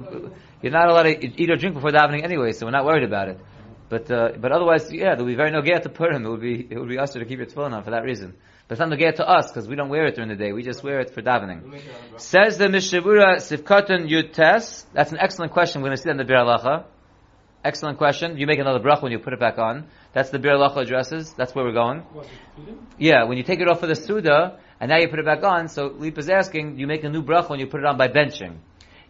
you're 0.61 0.73
not 0.73 0.91
allowed 0.91 1.05
to 1.05 1.43
eat 1.43 1.51
or 1.51 1.57
drink 1.57 1.75
before 1.75 1.91
davening 1.91 2.23
anyway, 2.23 2.53
so 2.53 2.67
we're 2.67 2.73
not 2.73 2.85
worried 2.85 3.05
about 3.05 3.29
it. 3.29 3.41
But 3.89 4.11
uh, 4.11 4.33
but 4.39 4.53
otherwise, 4.53 4.93
yeah, 4.93 5.15
there'll 5.15 5.25
be 5.25 5.37
very 5.37 5.51
no 5.53 5.63
get 5.63 5.85
to 5.85 5.89
Purim. 5.89 6.27
It 6.27 6.29
would 6.29 6.43
be 6.43 6.69
it 6.71 6.79
would 6.79 6.91
be 6.91 6.99
us 6.99 7.15
to 7.15 7.25
keep 7.25 7.39
your 7.39 7.47
tefillin 7.47 7.73
on 7.73 7.83
for 7.83 7.93
that 7.93 8.05
reason. 8.05 8.35
But 8.69 8.75
it's 8.75 8.81
not 8.81 8.89
no 8.91 8.97
get 8.97 9.17
to 9.17 9.29
us 9.29 9.51
because 9.51 9.69
we 9.69 9.77
don't 9.77 9.89
wear 9.89 10.07
it 10.07 10.15
during 10.15 10.31
the 10.31 10.37
day. 10.37 10.53
We 10.53 10.63
just 10.63 10.83
wear 10.83 11.01
it 11.01 11.11
for 11.11 11.21
davening. 11.23 11.63
Says 12.17 12.59
the 12.59 12.69
Mishna 12.69 13.03
Berura 13.03 13.37
Sivkatan 13.37 14.09
Yud 14.09 14.33
Tes. 14.33 14.87
That's 14.93 15.13
an 15.13 15.19
excellent 15.21 15.53
question. 15.53 15.83
We're 15.83 15.89
going 15.89 15.97
to 15.97 16.03
see 16.03 16.09
that 16.09 16.19
in 16.19 16.27
the 16.27 16.33
Biur 16.33 16.45
Halacha. 16.45 16.85
Excellent 17.65 17.99
question. 17.99 18.39
You 18.39 18.47
make 18.47 18.59
another 18.59 18.79
brach 18.79 19.03
when 19.03 19.13
you 19.13 19.19
put 19.19 19.33
it 19.33 19.41
back 19.41 19.59
on. 19.59 19.89
That's 20.13 20.31
the 20.31 20.39
Biur 20.39 20.57
Halacha 20.57 20.83
addresses. 20.83 21.33
That's 21.35 21.55
where 21.55 21.65
we're 21.65 21.73
going. 21.73 22.01
What, 22.13 22.27
Yeah, 22.99 23.25
when 23.25 23.37
you 23.37 23.45
take 23.45 23.61
it 23.61 23.69
off 23.69 23.81
for 23.81 23.87
the 23.87 23.95
Suda, 23.95 24.59
and 24.81 24.91
now 24.91 24.99
you 24.99 25.09
put 25.09 25.19
it 25.19 25.25
back 25.25 25.45
on, 25.45 25.69
so 25.69 25.87
Lipa 25.87 26.21
is 26.21 26.29
asking, 26.29 26.79
you 26.79 26.87
make 26.87 27.05
a 27.05 27.09
new 27.09 27.23
brach 27.23 27.49
when 27.49 27.61
you 27.61 27.67
put 27.67 27.81
it 27.81 27.87
on 27.87 27.97
by 27.97 28.09
benching. 28.09 28.57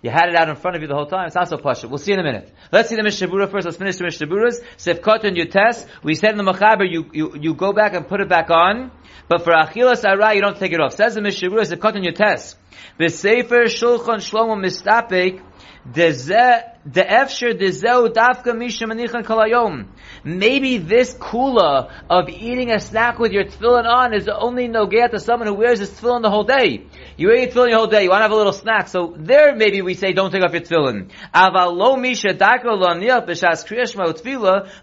You 0.02 0.11
had 0.11 0.28
it 0.28 0.35
out 0.35 0.49
in 0.49 0.56
front 0.56 0.76
of 0.76 0.82
you 0.82 0.88
the 0.88 0.94
whole 0.94 1.06
time. 1.06 1.26
It's 1.26 1.37
not 1.37 1.49
so 1.49 1.56
pashut. 1.56 1.88
We'll 1.88 1.99
see 1.99 2.12
in 2.12 2.18
a 2.18 2.25
minute. 2.25 2.52
Let's 2.73 2.88
see 2.88 2.97
the 2.97 3.04
Mishna 3.04 3.28
Berura 3.28 3.49
first. 3.49 3.64
Let's 3.64 3.76
finish 3.76 3.97
the 3.97 4.04
Mishna 4.04 4.26
Beruras. 4.26 4.61
Sefkot 4.76 5.23
and 5.23 5.37
Yutes. 5.37 5.87
We 6.02 6.16
said 6.16 6.32
in 6.32 6.38
the 6.38 6.42
Machaber, 6.42 6.90
you, 6.90 7.09
you, 7.12 7.37
you 7.40 7.54
go 7.54 7.73
back 7.73 7.94
and 7.94 8.09
put 8.09 8.21
it 8.21 8.28
back 8.28 8.50
on. 8.50 8.90
But 9.29 9.45
for 9.45 9.52
Achilas 9.52 10.02
Arai, 10.05 10.35
you 10.37 10.43
don't 10.43 10.59
take 10.59 10.73
it 10.73 10.81
off. 10.81 10.95
Says 10.95 11.14
the 11.14 11.21
Mishna 11.21 11.49
Berura, 11.49 11.64
Sefkot 11.64 11.97
and 11.97 12.05
Yutes. 12.05 12.55
V'sefer 12.99 13.64
Shulchan 13.64 14.21
Shlomo 14.21 14.57
Mistapek. 14.62 15.41
The 15.85 17.02
efsher 17.02 17.59
dezeu 17.59 18.09
dafka 18.12 18.57
misha 18.57 18.87
manichan 18.87 19.25
kalayom. 19.25 19.87
Maybe 20.25 20.79
this 20.79 21.14
kula 21.14 21.91
of 22.09 22.29
eating 22.29 22.71
a 22.71 22.79
snack 22.79 23.19
with 23.19 23.33
your 23.33 23.45
tefillin 23.45 23.87
on 23.87 24.14
is 24.14 24.29
only 24.29 24.69
nogea 24.69 25.11
to 25.11 25.19
someone 25.19 25.49
who 25.49 25.55
wears 25.55 25.81
his 25.81 25.91
tefillin 25.91 26.23
the 26.23 26.31
whole 26.31 26.45
day. 26.45 26.87
You 27.17 27.29
wear 27.29 27.38
your 27.38 27.49
tefillin 27.49 27.71
the 27.71 27.76
whole 27.76 27.88
day, 27.88 28.05
you 28.05 28.11
want 28.11 28.21
to 28.21 28.25
have 28.25 28.31
a 28.31 28.37
little 28.37 28.52
snack, 28.52 28.87
so 28.87 29.14
there 29.17 29.57
maybe 29.57 29.83
we 29.83 29.95
say 29.95 30.12
don't 30.12 30.31
take 30.31 30.43
off 30.43 30.52
your 30.52 30.61
tefillin. 30.62 31.11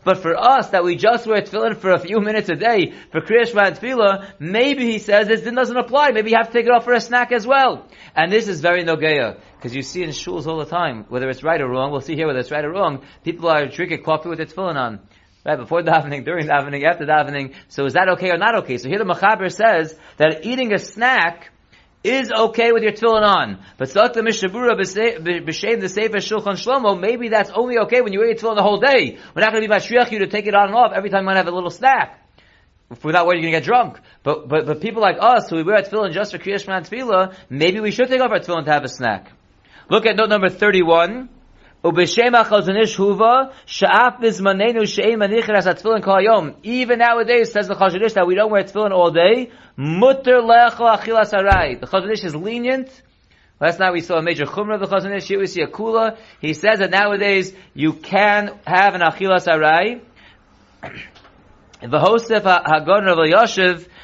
But 0.03 0.17
for 0.17 0.35
us 0.35 0.69
that 0.69 0.83
we 0.83 0.95
just 0.97 1.25
wear 1.25 1.41
tefillin 1.41 1.77
for 1.77 1.91
a 1.91 1.99
few 1.99 2.19
minutes 2.19 2.49
a 2.49 2.55
day 2.55 2.93
for 3.11 3.21
kriyashma 3.21 3.67
and 3.67 3.75
tefillah, 3.77 4.33
maybe 4.39 4.91
he 4.91 4.99
says 4.99 5.27
this 5.27 5.41
doesn't 5.41 5.77
apply, 5.77 6.11
maybe 6.11 6.31
you 6.31 6.37
have 6.37 6.47
to 6.47 6.53
take 6.53 6.65
it 6.65 6.71
off 6.71 6.83
for 6.83 6.93
a 6.93 7.01
snack 7.01 7.31
as 7.31 7.47
well. 7.47 7.87
And 8.13 8.31
this 8.31 8.47
is 8.47 8.59
very 8.59 8.83
nogea. 8.83 9.39
Because 9.55 9.75
you 9.75 9.81
see 9.81 10.03
in 10.03 10.09
shuls 10.09 10.47
all 10.47 10.57
the 10.57 10.65
time, 10.65 11.05
whether 11.09 11.29
it's 11.29 11.43
right 11.43 11.59
or 11.59 11.67
wrong, 11.67 11.91
we'll 11.91 12.01
see 12.01 12.15
here 12.15 12.27
whether 12.27 12.39
it's 12.39 12.51
right 12.51 12.63
or 12.63 12.71
wrong, 12.71 13.03
people 13.23 13.49
are 13.49 13.67
drinking 13.67 14.03
coffee 14.03 14.29
with 14.29 14.37
their 14.37 14.47
tefillin 14.47 14.75
on. 14.75 14.99
Right, 15.45 15.57
before 15.57 15.81
davening, 15.81 16.25
during 16.25 16.47
davening, 16.47 16.83
after 16.83 17.05
davening. 17.05 17.55
So 17.69 17.85
is 17.85 17.93
that 17.93 18.09
okay 18.09 18.29
or 18.31 18.37
not 18.37 18.55
okay? 18.63 18.77
So 18.77 18.89
here 18.89 18.97
the 18.97 19.05
Machaber 19.05 19.51
says 19.51 19.97
that 20.17 20.45
eating 20.45 20.73
a 20.73 20.79
snack 20.79 21.51
is 22.03 22.31
okay 22.31 22.71
with 22.71 22.83
your 22.83 22.91
tefillin 22.91 23.23
on. 23.23 23.59
But 23.77 23.89
Sak 23.89 24.13
the 24.13 24.23
Mishna 24.23 24.49
Berura 24.49 24.77
b'shem 24.77 25.81
the 25.81 25.89
Sefer 25.89 26.17
Shulchan 26.17 26.55
Shlomo, 26.55 26.99
maybe 26.99 27.29
that's 27.29 27.51
only 27.51 27.77
okay 27.79 28.01
when 28.01 28.11
you 28.11 28.19
wear 28.19 28.29
your 28.29 28.37
tefillin 28.37 28.55
the 28.55 28.63
whole 28.63 28.79
day. 28.79 29.17
We're 29.33 29.41
not 29.41 29.51
going 29.51 29.63
to 29.63 29.69
be 29.69 29.73
mashriach 29.73 30.11
you 30.11 30.19
to 30.19 30.27
take 30.27 30.45
it 30.45 30.55
on 30.55 30.67
and 30.67 30.75
off 30.75 30.91
every 30.93 31.09
time 31.09 31.23
you 31.23 31.27
want 31.27 31.35
to 31.35 31.43
have 31.43 31.47
a 31.47 31.55
little 31.55 31.69
snack. 31.69 32.25
Without 33.03 33.27
worrying 33.27 33.43
you're 33.43 33.51
going 33.51 33.61
to 33.61 33.65
get 33.65 33.71
drunk. 33.71 33.99
But, 34.23 34.49
but, 34.49 34.65
but 34.65 34.81
people 34.81 35.01
like 35.01 35.17
us, 35.19 35.49
who 35.49 35.57
we 35.57 35.63
wear 35.63 35.75
a 35.75 35.83
tefillin 35.83 36.11
just 36.11 36.31
for 36.31 36.37
Kriyash 36.37 36.67
Man 36.67 36.83
Tefillah, 36.83 37.35
maybe 37.49 37.79
we 37.79 37.91
should 37.91 38.09
take 38.09 38.19
off 38.19 38.31
our 38.31 38.39
tefillin 38.39 38.65
to 38.65 38.71
have 38.71 38.83
a 38.83 38.89
snack. 38.89 39.31
Look 39.89 40.05
at 40.05 40.15
note 40.15 40.29
number 40.29 40.49
31. 40.49 41.29
Even 41.81 41.95
nowadays, 46.99 47.51
says 47.53 47.67
the 47.69 47.75
Chazon 47.75 48.03
Ish, 48.03 48.13
that 48.13 48.27
we 48.27 48.35
don't 48.35 48.51
wear 48.51 48.63
tefillin 48.63 48.91
all 48.91 49.11
day. 49.11 49.49
The 49.77 49.83
Chazon 51.89 52.11
Ish 52.11 52.23
is 52.25 52.35
lenient. 52.35 53.01
Last 53.61 53.79
night 53.79 53.93
we 53.93 54.01
saw 54.01 54.17
a 54.17 54.21
major 54.21 54.45
chumrah 54.45 54.81
of 54.81 54.81
the 54.81 54.87
Chazon 54.87 55.15
Ish. 55.15 55.29
Here 55.29 55.39
we 55.39 55.47
see 55.47 55.61
a 55.61 55.67
kula. 55.67 56.17
He 56.41 56.53
says 56.53 56.79
that 56.79 56.91
nowadays 56.91 57.53
you 57.73 57.93
can 57.93 58.59
have 58.65 58.95
an 58.95 59.01
Achilas 59.01 59.47
Harai. 59.47 60.01
The 61.81 61.99
Hosef 61.99 62.43
Hagon 62.43 63.05
Rav 63.05 63.19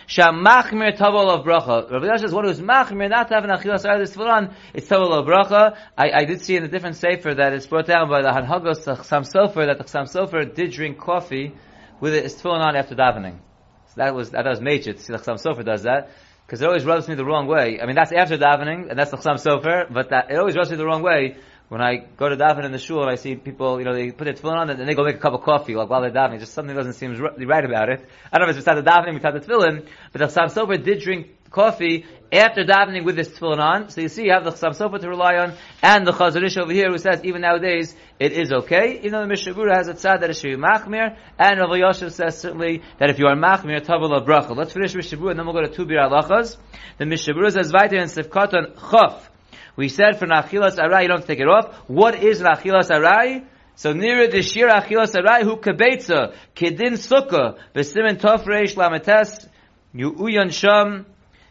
Shamachmir 0.07 0.97
Tavol 0.97 1.29
of 1.29 1.45
Bracha. 1.45 1.91
Rav 1.91 2.03
Yosef 2.03 2.25
is 2.25 2.33
one 2.33 2.45
who's 2.45 2.59
machmir, 2.59 3.09
not 3.09 3.27
to 3.29 3.33
have 3.33 3.43
an 3.43 3.49
Achilas 3.49 3.81
this 3.81 4.15
Tefillin, 4.15 4.53
it's 4.73 4.87
Tavol 4.87 5.11
of 5.11 5.25
Bracha. 5.25 5.77
I, 5.97 6.11
I 6.11 6.25
did 6.25 6.41
see 6.41 6.55
in 6.55 6.63
a 6.63 6.67
different 6.67 6.97
sefer 6.97 7.33
that 7.33 7.53
it's 7.53 7.65
brought 7.65 7.87
down 7.87 8.07
by 8.07 8.21
the 8.21 8.29
Hanhagos 8.29 8.85
Chasam 8.85 9.25
Sofer 9.25 9.65
that 9.65 9.79
the 9.79 9.83
Chasam 9.83 10.03
Sofer 10.03 10.53
did 10.53 10.71
drink 10.71 10.99
coffee 10.99 11.55
with 11.99 12.13
his 12.13 12.35
Tefillin 12.35 12.63
on 12.63 12.75
after 12.75 12.95
davening. 12.95 13.39
So 13.87 13.93
that 13.97 14.13
was, 14.13 14.29
that 14.31 14.45
was 14.45 14.61
major. 14.61 14.95
See, 14.95 15.11
the 15.11 15.17
Chasam 15.17 15.43
Sofer 15.43 15.65
does 15.65 15.83
that. 15.83 16.11
Because 16.45 16.61
it 16.61 16.67
always 16.67 16.85
rubs 16.85 17.07
me 17.07 17.15
the 17.15 17.25
wrong 17.25 17.47
way. 17.47 17.79
I 17.81 17.87
mean, 17.87 17.95
that's 17.95 18.11
after 18.11 18.37
davening, 18.37 18.91
and 18.91 18.99
that's 18.99 19.09
the 19.09 19.17
Chasam 19.17 19.43
Sofer, 19.43 19.91
but 19.91 20.11
that, 20.11 20.29
it 20.29 20.37
always 20.37 20.55
rubs 20.55 20.69
me 20.69 20.77
the 20.77 20.85
wrong 20.85 21.01
way 21.01 21.37
when 21.69 21.81
I 21.81 22.05
go 22.17 22.29
to 22.29 22.37
daven 22.37 22.63
in 22.63 22.71
the 22.71 22.77
shul 22.77 23.01
and 23.01 23.09
I 23.09 23.15
see 23.15 23.35
people, 23.35 23.79
you 23.79 23.85
know, 23.85 23.93
they 23.93 24.11
put 24.11 24.25
their 24.25 24.33
tefillin 24.33 24.57
on 24.57 24.69
and 24.69 24.79
then 24.79 24.85
they 24.85 24.93
go 24.93 25.03
make 25.03 25.15
a 25.15 25.19
cup 25.19 25.33
of 25.33 25.41
coffee 25.41 25.75
like 25.75 25.89
while 25.89 26.01
they're 26.01 26.11
davening. 26.11 26.39
Just 26.39 26.53
something 26.53 26.75
doesn't 26.75 26.93
seem 26.93 27.15
right 27.19 27.65
about 27.65 27.89
it. 27.89 28.07
I 28.31 28.37
don't 28.37 28.47
know 28.47 28.51
if 28.51 28.57
it's 28.57 28.65
beside 28.65 28.83
the 28.83 28.89
davening, 28.89 29.15
beside 29.15 29.33
the 29.33 29.39
tefillin, 29.39 29.87
but 30.11 30.19
the 30.19 30.25
Chasam 30.25 30.53
Sofer 30.53 30.83
did 30.83 31.01
drink 31.01 31.27
coffee 31.49 32.05
after 32.31 32.65
davening 32.65 33.03
with 33.03 33.17
his 33.17 33.29
tefillin 33.29 33.57
on. 33.57 33.89
So 33.89 34.01
you 34.01 34.09
see, 34.09 34.25
you 34.25 34.31
have 34.31 34.43
the 34.43 34.51
Chasam 34.51 34.77
Sofer 34.77 34.99
to 34.99 35.09
rely 35.09 35.37
on 35.37 35.53
and 35.81 36.05
the 36.05 36.11
Chazon 36.11 36.45
Ish 36.45 36.57
over 36.57 36.71
here 36.71 36.91
who 36.91 36.99
says 36.99 37.21
even 37.23 37.41
nowadays 37.41 37.95
it 38.19 38.31
is 38.31 38.53
okay. 38.53 38.99
Even 38.99 39.13
though 39.13 39.21
the 39.21 39.27
Mishna 39.27 39.55
Berura 39.55 39.75
has 39.75 39.87
a 39.87 39.93
tzad 39.93 40.21
that 40.21 40.29
it 40.29 40.35
should 40.35 40.59
machmir, 40.59 41.17
and 41.39 41.59
Rav 41.59 41.75
Yosef 41.75 42.13
says 42.13 42.37
certainly 42.37 42.83
that 42.99 43.09
if 43.09 43.17
you 43.17 43.25
are 43.25 43.35
machmir, 43.35 43.83
tavel 43.83 44.13
of 44.15 44.27
bracha. 44.27 44.55
Let's 44.55 44.73
finish 44.73 44.93
Mishna 44.93 45.17
Berura 45.17 45.31
and 45.31 45.39
then 45.39 45.45
we'll 45.47 45.55
go 45.55 45.61
to 45.63 45.73
two 45.73 45.87
biur 45.87 46.07
halachas. 46.07 46.57
The 46.99 47.05
Mishna 47.05 47.33
Berura 47.33 47.51
says 47.51 47.73
weiter 47.73 47.97
in 47.97 48.07
Sifkatan 48.07 48.75
Chaf. 48.91 49.31
We 49.75 49.89
said 49.89 50.19
for 50.19 50.27
Nachilas 50.27 50.77
Arai, 50.77 51.03
you 51.03 51.07
don't 51.07 51.25
take 51.25 51.39
it 51.39 51.47
off. 51.47 51.73
What 51.87 52.23
is 52.23 52.41
Nachilas 52.41 52.89
Arai? 52.89 53.45
So 53.75 53.91
near 53.91 54.27
the 54.29 54.41
Shir 54.41 54.69
Achilas 54.69 55.13
Arai, 55.13 55.43
who 55.43 55.57
kebetza, 55.57 56.33
kedin 56.55 56.93
sukkah, 56.93 57.57
b'simen 57.73 58.17
tof 58.17 58.45
reish 58.45 58.75
lametes, 58.75 59.47
uyan 59.93 60.51
sham, 60.51 61.05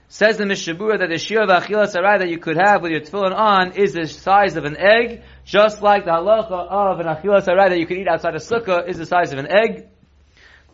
says 0.09 0.39
the 0.39 0.45
Mishna 0.45 0.75
Berura 0.75 1.01
that 1.01 1.11
the 1.11 1.19
Shir 1.19 1.43
of 1.43 1.51
Achilas 1.51 1.95
Arai 1.95 2.21
that 2.21 2.29
you 2.29 2.39
could 2.39 2.57
have 2.57 2.81
with 2.83 2.93
your 2.93 3.01
tefillin 3.01 3.37
on 3.37 3.73
is 3.73 3.93
the 3.93 4.07
size 4.07 4.57
of 4.57 4.65
an 4.65 4.77
egg, 4.79 5.23
just 5.45 5.83
like 5.83 6.05
the 6.05 6.13
halacha 6.13 6.51
of 6.51 7.01
an 7.01 7.07
Achilas 7.07 7.47
Arai 7.47 7.69
that 7.69 7.79
you 7.79 7.87
could 7.87 7.99
eat 7.99 8.09
outside 8.09 8.35
a 8.35 8.39
sukkah 8.39 8.89
is 8.89 8.97
the 8.97 9.07
size 9.07 9.33
of 9.33 9.39
an 9.39 9.49
egg. 9.51 9.89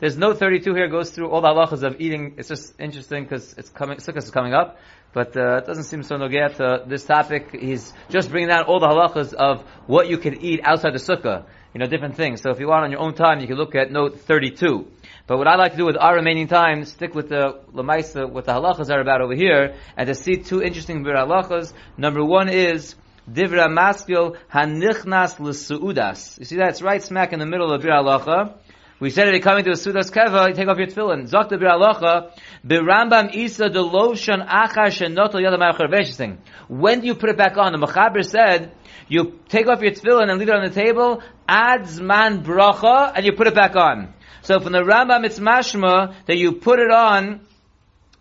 There's 0.01 0.17
note 0.17 0.39
32 0.39 0.75
here 0.75 0.89
goes 0.89 1.11
through 1.11 1.29
all 1.29 1.43
the 1.43 1.49
halachas 1.49 1.83
of 1.83 2.01
eating. 2.01 2.37
It's 2.39 2.49
just 2.49 2.73
interesting 2.81 3.25
because 3.25 3.53
it's 3.59 3.69
coming, 3.69 3.99
Sukkot 3.99 4.17
is 4.17 4.31
coming 4.31 4.55
up, 4.55 4.79
but 5.13 5.37
uh, 5.37 5.59
it 5.59 5.67
doesn't 5.67 5.85
seem 5.85 6.03
so 6.03 6.17
nogea 6.17 6.57
to 6.57 6.89
this 6.89 7.05
topic. 7.05 7.51
He's 7.53 7.93
just 8.09 8.31
bringing 8.31 8.49
down 8.49 8.65
all 8.65 8.81
the 8.81 8.87
halachas 8.87 9.35
of 9.35 9.61
what 9.87 10.09
you 10.09 10.17
can 10.17 10.41
eat 10.41 10.61
outside 10.65 10.95
the 10.95 10.99
sukkah. 10.99 11.45
You 11.75 11.81
know, 11.81 11.87
different 11.87 12.17
things. 12.17 12.41
So 12.41 12.51
if 12.51 12.59
you 12.61 12.69
want 12.69 12.85
on 12.85 12.91
your 12.91 13.01
own 13.01 13.13
time, 13.13 13.41
you 13.41 13.47
can 13.47 13.57
look 13.57 13.75
at 13.75 13.93
note 13.93 14.21
32. 14.21 14.91
But 15.27 15.37
what 15.37 15.47
I 15.47 15.57
like 15.57 15.73
to 15.73 15.77
do 15.77 15.85
with 15.85 15.99
our 15.99 16.15
remaining 16.15 16.49
time, 16.49 16.87
stick 16.87 17.15
with 17.15 17.29
the 17.29 17.61
lamaisa, 17.75 18.27
what 18.27 18.47
the 18.47 18.53
halachas 18.53 18.89
are 18.91 19.01
about 19.01 19.21
over 19.21 19.35
here, 19.35 19.77
and 19.99 20.07
to 20.07 20.15
see 20.15 20.39
two 20.39 20.63
interesting 20.63 21.05
biur 21.05 21.15
halachas. 21.15 21.75
Number 21.99 22.25
one 22.25 22.49
is 22.49 22.95
divra 23.31 23.69
maskil 23.69 24.39
hanichnas 24.51 25.39
l'suudas. 25.39 26.39
You 26.39 26.47
see 26.47 26.57
that? 26.57 26.71
It's 26.71 26.81
right 26.81 27.03
smack 27.03 27.35
in 27.35 27.39
the 27.39 27.47
middle 27.47 27.71
of 27.71 27.83
biur 27.83 28.03
halacha. 28.03 28.55
We 29.01 29.09
said 29.09 29.29
if 29.29 29.33
you're 29.33 29.41
coming 29.41 29.65
to 29.65 29.71
a 29.71 29.77
Sudas 29.77 30.13
Keva, 30.13 30.49
you 30.49 30.55
take 30.55 30.69
off 30.69 30.77
your 30.77 30.87
tefillin. 30.87 31.27
Zokta 31.27 31.53
biur 31.53 31.71
halacha, 31.71 32.39
Rambam 32.67 33.35
isa 33.35 33.71
de 33.71 33.81
lotion 33.81 34.41
achar 34.41 34.89
shenoto 34.89 35.37
yadam 35.37 36.39
When 36.69 37.01
do 37.01 37.07
you 37.07 37.15
put 37.15 37.31
it 37.31 37.39
back 37.39 37.57
on? 37.57 37.73
The 37.73 37.79
Mechaber 37.79 38.23
said, 38.23 38.73
you 39.09 39.41
take 39.49 39.69
off 39.69 39.81
your 39.81 39.93
tefillin 39.93 40.29
and 40.29 40.39
leave 40.39 40.51
it 40.51 40.55
on 40.55 40.63
the 40.63 40.71
table, 40.71 41.23
adds 41.49 41.99
man 41.99 42.45
bracha, 42.45 43.13
and 43.17 43.25
you 43.25 43.33
put 43.33 43.47
it 43.47 43.55
back 43.55 43.75
on. 43.75 44.13
So 44.43 44.61
from 44.61 44.73
the 44.73 44.83
Rambam 44.83 45.25
it's 45.25 45.39
mashma 45.39 46.15
that 46.27 46.37
you 46.37 46.53
put 46.53 46.79
it 46.79 46.91
on 46.91 47.41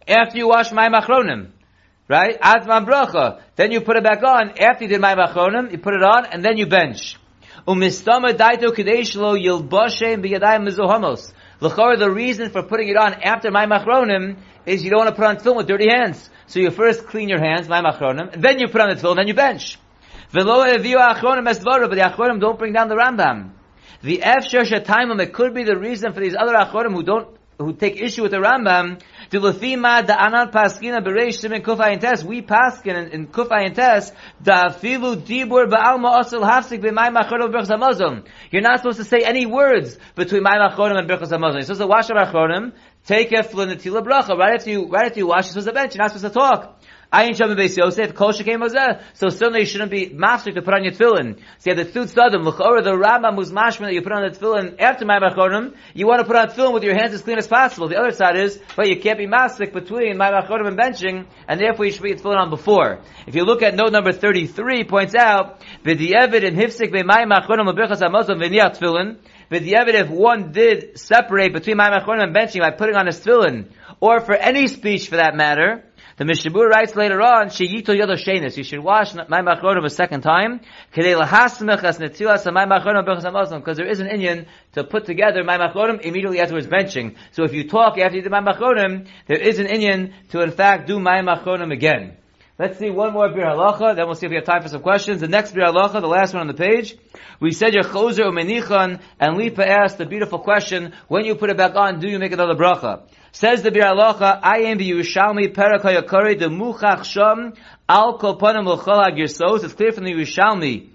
after 0.07 0.37
you 0.37 0.47
wash 0.47 0.71
my 0.71 0.87
machronim. 0.87 1.49
Right? 2.07 2.39
Adman 2.39 2.87
bracha. 2.87 3.41
Then 3.57 3.73
you 3.73 3.81
put 3.81 3.97
it 3.97 4.03
back 4.03 4.23
on 4.23 4.57
after 4.57 4.85
you 4.85 4.89
did 4.89 5.01
my 5.01 5.15
machronim, 5.15 5.73
you 5.73 5.77
put 5.77 5.93
it 5.93 6.03
on, 6.03 6.25
and 6.25 6.43
then 6.43 6.55
you 6.55 6.67
bench. 6.67 7.18
Umistama 7.67 8.33
daito 8.33 8.73
the 11.61 12.09
reason 12.09 12.49
for 12.49 12.63
putting 12.63 12.87
it 12.87 12.95
on 12.95 13.13
after 13.15 13.51
my 13.51 13.65
machronim 13.65 14.37
is 14.65 14.83
you 14.83 14.89
don't 14.89 14.99
want 14.99 15.09
to 15.09 15.15
put 15.15 15.25
on 15.25 15.39
film 15.39 15.57
with 15.57 15.67
dirty 15.67 15.89
hands. 15.89 16.29
So 16.47 16.59
you 16.59 16.71
first 16.71 17.05
clean 17.05 17.27
your 17.29 17.39
hands, 17.39 17.67
my 17.67 17.81
machronim, 17.81 18.41
then 18.41 18.59
you 18.59 18.67
put 18.69 18.81
on 18.81 18.89
the 18.89 18.95
film, 18.95 19.17
then 19.17 19.27
you 19.27 19.33
bench. 19.33 19.77
But 20.31 20.45
the 20.45 20.51
achronim 22.05 22.39
don't 22.39 22.59
bring 22.59 22.73
down 22.73 22.87
the 22.87 22.95
Rambam. 22.95 23.51
The 24.01 24.19
efsher 24.19 24.63
shatimim, 24.63 25.19
it 25.21 25.33
could 25.33 25.53
be 25.53 25.63
the 25.63 25.75
reason 25.77 26.13
for 26.13 26.21
these 26.21 26.35
other 26.35 26.53
achronim 26.53 26.93
who 26.93 27.03
don't 27.03 27.27
who 27.57 27.73
take 27.73 28.01
issue 28.01 28.21
with 28.21 28.31
the 28.31 28.37
Rambam, 28.37 29.01
the 29.29 30.03
da 30.07 30.15
anan 30.15 30.51
paskina 30.51 31.05
we 32.25 32.41
paskin 32.41 32.95
in, 32.95 33.11
in 33.11 33.27
kufay 33.27 33.73
tes, 33.73 34.11
da 34.41 34.69
filu 34.69 35.15
dibur 35.15 35.69
ba'alma 35.69 36.19
osel 36.19 36.43
hafsik 36.43 36.81
b'may 36.81 37.13
machorim. 37.13 38.25
You're 38.51 38.61
not 38.61 38.79
supposed 38.79 38.97
to 38.97 39.03
say 39.03 39.19
any 39.19 39.45
words 39.45 39.97
between 40.15 40.43
my 40.43 40.57
machorim 40.57 40.97
and 40.97 41.09
berchas 41.09 41.31
hamazon. 41.31 41.53
You're 41.53 41.61
supposed 41.63 41.81
to 41.81 41.87
wash 41.87 42.07
machorim, 42.09 42.73
take 43.05 43.31
a 43.31 43.43
flinatila 43.43 44.03
bracha, 44.03 44.37
right 44.37 44.55
after 44.55 44.71
you, 44.71 44.87
right 44.87 45.07
after 45.07 45.19
you 45.19 45.27
wash, 45.27 45.45
you're 45.45 45.61
supposed 45.61 45.67
to 45.67 45.73
bench, 45.73 45.95
you're 45.95 46.03
not 46.03 46.11
supposed 46.11 46.33
to 46.33 46.39
talk. 46.39 46.81
Ayin 47.11 47.35
Shem 47.35 47.49
Beis 47.55 47.75
Yosef, 47.75 48.13
Kol 48.13 48.33
Shekem 48.33 48.61
Hazeh. 48.61 49.01
So 49.13 49.29
certainly 49.29 49.61
you 49.61 49.65
shouldn't 49.65 49.89
be 49.89 50.09
mafsik 50.09 50.53
to 50.53 50.61
put 50.61 50.75
on 50.75 50.83
your 50.83 50.93
tefillin. 50.93 51.39
You 51.65 51.75
have 51.75 51.77
the 51.77 51.85
Tzut 51.85 52.13
Sadim, 52.13 52.45
L'chora, 52.45 52.83
the 52.83 52.91
Rambam 52.91 53.33
who's 53.33 53.51
mashman 53.51 53.87
that 53.87 53.93
you 53.93 54.03
put 54.03 54.11
on 54.11 54.21
the 54.21 54.37
tefillin 54.37 54.79
after 54.79 55.05
my 55.05 55.17
Machorim, 55.17 55.75
you 55.95 56.05
want 56.05 56.19
to 56.19 56.25
put 56.25 56.35
on 56.35 56.49
tefillin 56.49 56.71
with 56.71 56.83
your 56.83 56.93
hands 56.93 57.15
as 57.15 57.23
clean 57.23 57.39
as 57.39 57.47
possible. 57.47 57.87
The 57.87 57.97
other 57.97 58.11
side 58.11 58.37
is, 58.37 58.59
but 58.75 58.87
you 58.87 58.99
can't 58.99 59.17
be 59.17 59.25
mafsik 59.25 59.73
between 59.73 60.17
my 60.17 60.29
Machorim 60.29 60.67
and 60.67 60.77
benching, 60.77 61.25
and 61.47 61.59
therefore 61.59 61.85
you 61.85 61.91
should 61.91 62.01
put 62.01 62.09
your 62.09 62.19
tefillin 62.19 62.37
on 62.37 62.51
before. 62.51 62.99
If 63.25 63.33
you 63.33 63.43
look 63.43 63.63
at 63.63 63.73
note 63.73 63.91
number 63.91 64.11
33, 64.11 64.83
points 64.83 65.15
out, 65.15 65.61
V'di'evid 65.83 66.43
in 66.43 66.53
Hifsik 66.53 66.93
B'may 66.93 67.25
Machorim 67.25 67.65
L'berchas 67.65 68.01
HaMozom 68.01 68.39
V'niyat 68.39 68.77
tefillin, 68.77 69.17
V'di'evid 69.49 69.95
if 69.95 70.09
one 70.09 70.51
did 70.51 70.99
separate 70.99 71.53
between 71.53 71.77
my 71.77 71.89
Machorim 71.89 72.21
and 72.21 72.35
benching 72.35 72.59
by 72.59 72.69
putting 72.69 72.95
on 72.95 73.07
his 73.07 73.19
tefillin, 73.19 73.65
or 73.99 74.19
for 74.19 74.35
any 74.35 74.67
speech 74.67 75.09
for 75.09 75.15
that 75.15 75.35
matter, 75.35 75.83
the 76.19 76.25
Mishna 76.25 76.51
Berura 76.51 76.69
writes 76.69 76.95
later 76.97 77.21
on, 77.21 77.47
Sheyito 77.47 77.95
Yodo 77.97 78.17
Shenis, 78.17 78.57
you 78.57 78.63
should 78.65 78.81
wash 78.81 79.13
my 79.13 79.41
machronim 79.41 79.85
a 79.85 79.89
second 79.89 80.19
time, 80.19 80.59
because 80.93 81.05
there 83.77 83.87
is 83.87 83.99
an 84.01 84.07
Indian 84.07 84.45
to 84.73 84.83
put 84.83 85.05
together 85.05 85.45
my 85.45 85.57
machronim 85.57 86.01
immediately 86.01 86.41
afterwards 86.41 86.67
benching. 86.67 87.15
So 87.31 87.45
if 87.45 87.53
you 87.53 87.69
talk 87.69 87.97
after 87.97 88.17
you 88.17 88.21
do 88.21 88.29
my 88.29 88.41
machronim, 88.41 89.07
there 89.27 89.39
is 89.39 89.59
an 89.59 89.67
Indian 89.67 90.13
to 90.31 90.41
in 90.41 90.51
fact 90.51 90.87
do 90.87 90.99
my 90.99 91.21
machronim 91.21 91.71
again. 91.71 92.17
Let's 92.59 92.77
see 92.77 92.89
one 92.89 93.13
more 93.13 93.29
biur 93.29 93.55
halacha, 93.55 93.95
then 93.95 94.05
we'll 94.05 94.15
see 94.15 94.25
if 94.25 94.31
we 94.31 94.35
have 94.35 94.43
time 94.43 94.61
for 94.61 94.67
some 94.67 94.81
questions. 94.81 95.21
The 95.21 95.29
next 95.29 95.55
biur 95.55 95.71
halacha, 95.71 96.01
the 96.01 96.07
last 96.07 96.33
one 96.33 96.41
on 96.41 96.47
the 96.47 96.53
page. 96.53 96.97
We 97.39 97.53
said 97.53 97.73
your 97.73 97.85
choser 97.85 98.25
umenichan, 98.25 98.99
and 99.17 99.37
Lipa 99.37 99.65
asked 99.65 99.97
the 99.97 100.05
beautiful 100.05 100.39
question, 100.39 100.91
when 101.07 101.23
you 101.23 101.35
put 101.35 101.49
it 101.49 101.55
back 101.55 101.75
on, 101.75 102.01
do 102.01 102.09
you 102.09 102.19
make 102.19 102.33
another 102.33 102.55
bracha? 102.55 103.03
Says 103.31 103.61
the 103.61 103.71
Biur 103.71 103.83
Halacha, 103.83 104.41
I 104.43 104.63
am 104.63 104.77
the 104.77 104.91
Yerushalmi 104.91 105.55
Perakayakari, 105.55 106.37
the 106.37 106.49
Muchach 106.49 107.05
Sham, 107.05 107.53
Al 107.87 108.19
Kopanim 108.19 108.65
L'chol 108.65 109.09
Girsos. 109.15 109.63
It's 109.63 109.73
clear 109.73 109.93
from 109.93 110.03
the 110.03 110.11
Yerushalmi, 110.11 110.89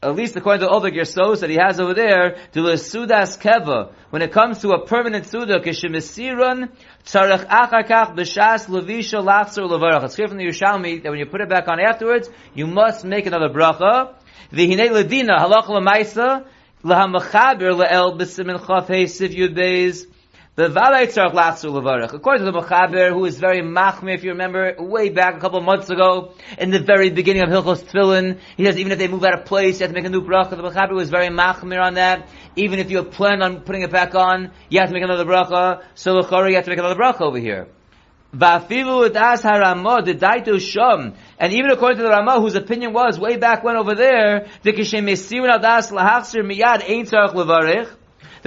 at 0.00 0.14
least 0.14 0.36
according 0.36 0.60
to 0.60 0.68
all 0.68 0.80
the 0.80 0.92
Girsos 0.92 1.40
that 1.40 1.50
he 1.50 1.56
has 1.60 1.80
over 1.80 1.92
there, 1.92 2.36
to 2.52 2.62
the 2.62 2.74
Sudas 2.74 3.36
Keva, 3.36 3.92
when 4.10 4.22
it 4.22 4.30
comes 4.30 4.60
to 4.60 4.70
a 4.70 4.86
permanent 4.86 5.26
Suda, 5.26 5.58
Kishimisiran, 5.58 6.70
Tzarech 7.04 7.48
Achakach, 7.48 8.14
B'shas, 8.14 8.68
Levisha, 8.68 9.20
Lachzer, 9.20 9.68
Levarach. 9.68 10.04
It's 10.04 10.14
clear 10.14 10.28
from 10.28 10.38
the 10.38 10.44
Yerushalmi 10.44 11.02
that 11.02 11.10
when 11.10 11.18
you 11.18 11.26
put 11.26 11.40
it 11.40 11.48
back 11.48 11.66
on 11.66 11.80
afterwards, 11.80 12.30
you 12.54 12.68
must 12.68 13.04
make 13.04 13.26
another 13.26 13.48
bracha. 13.48 14.14
V'hinei 14.52 14.88
Ledina, 14.90 15.36
Halach 15.36 15.68
L'maisa, 15.68 16.46
L'hamachaber 16.84 17.74
Le'el 17.76 18.16
B'simin 18.16 18.60
Chav 18.60 18.86
Hei 18.86 19.04
Siv 19.04 19.34
Yud 19.34 19.56
Beis, 19.56 20.06
According 20.58 22.44
to 22.44 22.50
the 22.50 22.58
Mechaber, 22.60 23.12
who 23.12 23.24
is 23.26 23.38
very 23.38 23.60
machmir, 23.60 24.14
if 24.16 24.24
you 24.24 24.30
remember, 24.30 24.74
way 24.80 25.08
back 25.08 25.36
a 25.36 25.38
couple 25.38 25.60
of 25.60 25.64
months 25.64 25.88
ago, 25.88 26.32
in 26.58 26.70
the 26.70 26.80
very 26.80 27.10
beginning 27.10 27.42
of 27.42 27.48
Hilchos 27.48 27.84
Tefillin, 27.84 28.40
he 28.56 28.64
says 28.64 28.76
even 28.76 28.90
if 28.90 28.98
they 28.98 29.06
move 29.06 29.22
out 29.22 29.38
of 29.38 29.44
place, 29.44 29.78
you 29.78 29.84
have 29.86 29.94
to 29.94 29.94
make 29.94 30.04
a 30.04 30.08
new 30.08 30.22
bracha. 30.22 30.50
The 30.50 30.56
Mechaber 30.56 30.94
was 30.94 31.10
very 31.10 31.28
machmir 31.28 31.80
on 31.80 31.94
that. 31.94 32.28
Even 32.56 32.80
if 32.80 32.90
you 32.90 33.00
plan 33.04 33.40
on 33.40 33.60
putting 33.60 33.82
it 33.82 33.92
back 33.92 34.16
on, 34.16 34.50
you 34.68 34.80
have 34.80 34.88
to 34.88 34.94
make 34.94 35.04
another 35.04 35.24
bracha. 35.24 35.84
So 35.94 36.16
you 36.16 36.56
have 36.56 36.64
to 36.64 36.70
make 36.70 36.80
another 36.80 36.96
bracha 36.96 37.20
over 37.20 37.38
here. 37.38 37.68
And 38.32 38.72
even 41.52 41.70
according 41.70 41.98
to 41.98 42.02
the 42.02 42.10
Rama, 42.10 42.40
whose 42.40 42.56
opinion 42.56 42.92
was 42.92 43.16
way 43.20 43.36
back 43.36 43.62
when 43.62 43.76
over 43.76 43.94
there, 43.94 44.48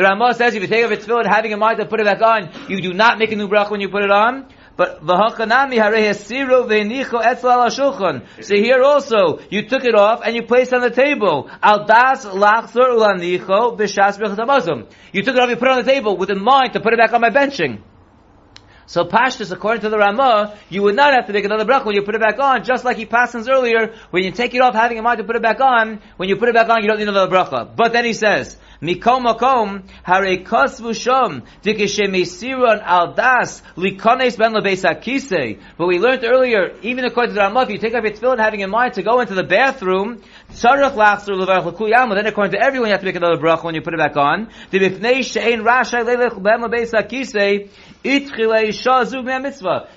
the 0.01 0.07
Ramah 0.07 0.33
says 0.33 0.55
if 0.55 0.61
you 0.63 0.67
take 0.67 0.83
off 0.83 0.91
its 0.91 1.05
tefillin, 1.05 1.27
having 1.27 1.51
in 1.51 1.59
mind 1.59 1.77
to 1.77 1.85
put 1.85 1.99
it 1.99 2.05
back 2.05 2.21
on, 2.21 2.49
you 2.69 2.81
do 2.81 2.91
not 2.93 3.19
make 3.19 3.31
a 3.31 3.35
new 3.35 3.47
bracha 3.47 3.69
when 3.69 3.81
you 3.81 3.89
put 3.89 4.03
it 4.03 4.09
on. 4.09 4.47
But. 4.75 5.01
So 8.41 8.55
here 8.55 8.81
also, 8.81 9.39
you 9.49 9.67
took 9.67 9.83
it 9.83 9.93
off 9.93 10.21
and 10.25 10.35
you 10.35 10.41
placed 10.43 10.73
on 10.73 10.81
the 10.81 10.89
table. 10.89 11.51
Al 11.61 11.85
das. 11.85 12.25
You 12.25 12.31
took 15.21 15.35
it 15.35 15.39
off, 15.39 15.49
you 15.49 15.55
put 15.55 15.67
it 15.67 15.71
on 15.71 15.85
the 15.85 15.91
table 15.91 16.17
with 16.17 16.31
in 16.31 16.41
mind 16.41 16.73
to 16.73 16.79
put 16.79 16.93
it 16.93 16.97
back 16.97 17.13
on 17.13 17.21
my 17.21 17.29
benching. 17.29 17.83
So 18.91 19.05
Pashtus, 19.05 19.51
according 19.53 19.83
to 19.83 19.89
the 19.89 19.97
Ramah, 19.97 20.57
you 20.69 20.81
would 20.81 20.97
not 20.97 21.13
have 21.13 21.27
to 21.27 21.33
make 21.33 21.45
another 21.45 21.63
bracha 21.63 21.85
when 21.85 21.95
you 21.95 22.01
put 22.01 22.15
it 22.15 22.19
back 22.19 22.39
on, 22.39 22.65
just 22.65 22.83
like 22.83 22.97
he 22.97 23.05
passes 23.05 23.47
earlier, 23.47 23.93
when 24.09 24.25
you 24.25 24.31
take 24.31 24.53
it 24.53 24.61
off 24.61 24.73
having 24.73 24.97
in 24.97 25.03
mind 25.05 25.19
to 25.19 25.23
put 25.23 25.37
it 25.37 25.41
back 25.41 25.61
on, 25.61 26.01
when 26.17 26.27
you 26.27 26.35
put 26.35 26.49
it 26.49 26.55
back 26.55 26.67
on, 26.69 26.81
you 26.81 26.89
don't 26.89 26.99
need 26.99 27.07
another 27.07 27.33
bracha. 27.33 27.73
But 27.73 27.93
then 27.93 28.03
he 28.03 28.11
says, 28.11 28.57
Mikom 28.81 29.25
makom, 29.25 29.83
hare 30.01 30.37
kosvu 30.43 30.89
shom, 30.95 31.43
dikeshe 31.61 32.81
al 32.83 33.13
das, 33.13 33.61
likones 33.77 34.39
ben 34.39 34.53
lebeis 34.53 34.83
akise. 34.83 35.59
But 35.77 35.85
we 35.85 35.99
learned 35.99 36.23
earlier, 36.23 36.75
even 36.81 37.05
according 37.05 37.35
to 37.35 37.35
the 37.35 37.41
Ramah, 37.41 37.61
if 37.61 37.69
you 37.69 37.77
take 37.77 37.93
off 37.93 38.03
your 38.03 38.13
tefillin 38.13 38.39
having 38.39 38.61
in 38.61 38.71
mind 38.71 38.95
to 38.95 39.03
go 39.03 39.19
into 39.19 39.35
the 39.35 39.43
bathroom, 39.43 40.23
then 40.53 42.25
according 42.27 42.51
to 42.51 42.61
everyone 42.61 42.87
you 42.87 42.93
have 42.93 42.99
to 42.99 43.05
make 43.05 43.15
another 43.15 43.37
bracha 43.37 43.63
when 43.63 43.75
you 43.75 43.81
put 43.81 43.93
it 43.93 43.97
back 43.97 44.17
on. 44.17 44.49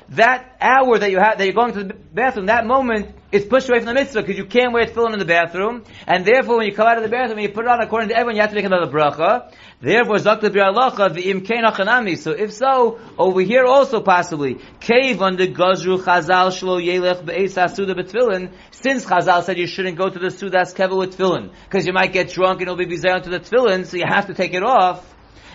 That 0.08 0.56
hour 0.60 0.98
that 0.98 1.10
you 1.10 1.18
have, 1.18 1.38
that 1.38 1.44
you're 1.44 1.54
going 1.54 1.72
to 1.72 1.84
the 1.84 1.94
bathroom, 1.94 2.46
that 2.46 2.66
moment 2.66 3.14
is 3.32 3.44
pushed 3.44 3.68
away 3.68 3.78
from 3.78 3.86
the 3.86 3.94
mitzvah 3.94 4.22
because 4.22 4.36
you 4.38 4.44
can't 4.44 4.72
wear 4.72 4.86
tefillin 4.86 5.12
in 5.14 5.18
the 5.18 5.24
bathroom, 5.24 5.82
and 6.06 6.24
therefore 6.24 6.58
when 6.58 6.66
you 6.66 6.74
come 6.74 6.86
out 6.86 6.96
of 6.98 7.02
the 7.02 7.08
bathroom 7.08 7.38
and 7.38 7.48
you 7.48 7.52
put 7.52 7.64
it 7.64 7.68
on 7.68 7.80
according 7.80 8.10
to 8.10 8.14
everyone, 8.14 8.36
you 8.36 8.42
have 8.42 8.50
to 8.50 8.56
make 8.56 8.64
another 8.64 8.90
bracha. 8.90 9.50
Therefore, 9.80 10.16
zakta 10.16 10.50
bi'alacha 10.50 11.14
the 11.14 11.24
imkein 11.24 11.64
achanami. 11.68 12.16
So 12.16 12.30
if 12.30 12.52
so, 12.52 13.00
over 13.18 13.40
here 13.40 13.64
also 13.64 14.00
possibly, 14.00 14.60
cave 14.80 15.20
under 15.20 15.46
gazru 15.46 15.98
chazal 15.98 16.52
shlo 16.52 16.80
yelech 16.80 17.24
be'es 17.26 17.56
asuda 17.56 17.94
betfillin, 17.94 18.52
since 18.70 19.04
chazal 19.04 19.42
said 19.42 19.58
you 19.58 19.66
shouldn't 19.66 19.98
go 19.98 20.08
to 20.08 20.18
the 20.18 20.30
sudas 20.50 20.74
keva 20.74 20.96
with 20.96 21.16
tefillin, 21.16 21.52
because 21.64 21.86
you 21.86 21.92
might 21.92 22.12
get 22.12 22.30
drunk 22.30 22.60
and 22.60 22.68
it'll 22.68 22.76
be 22.76 22.86
bizayon 22.86 23.22
to 23.22 23.30
the 23.30 23.40
tefillin, 23.40 23.86
so 23.86 23.96
you 23.96 24.04
have 24.06 24.26
to 24.26 24.34
take 24.34 24.54
it 24.54 24.62
off. 24.62 25.10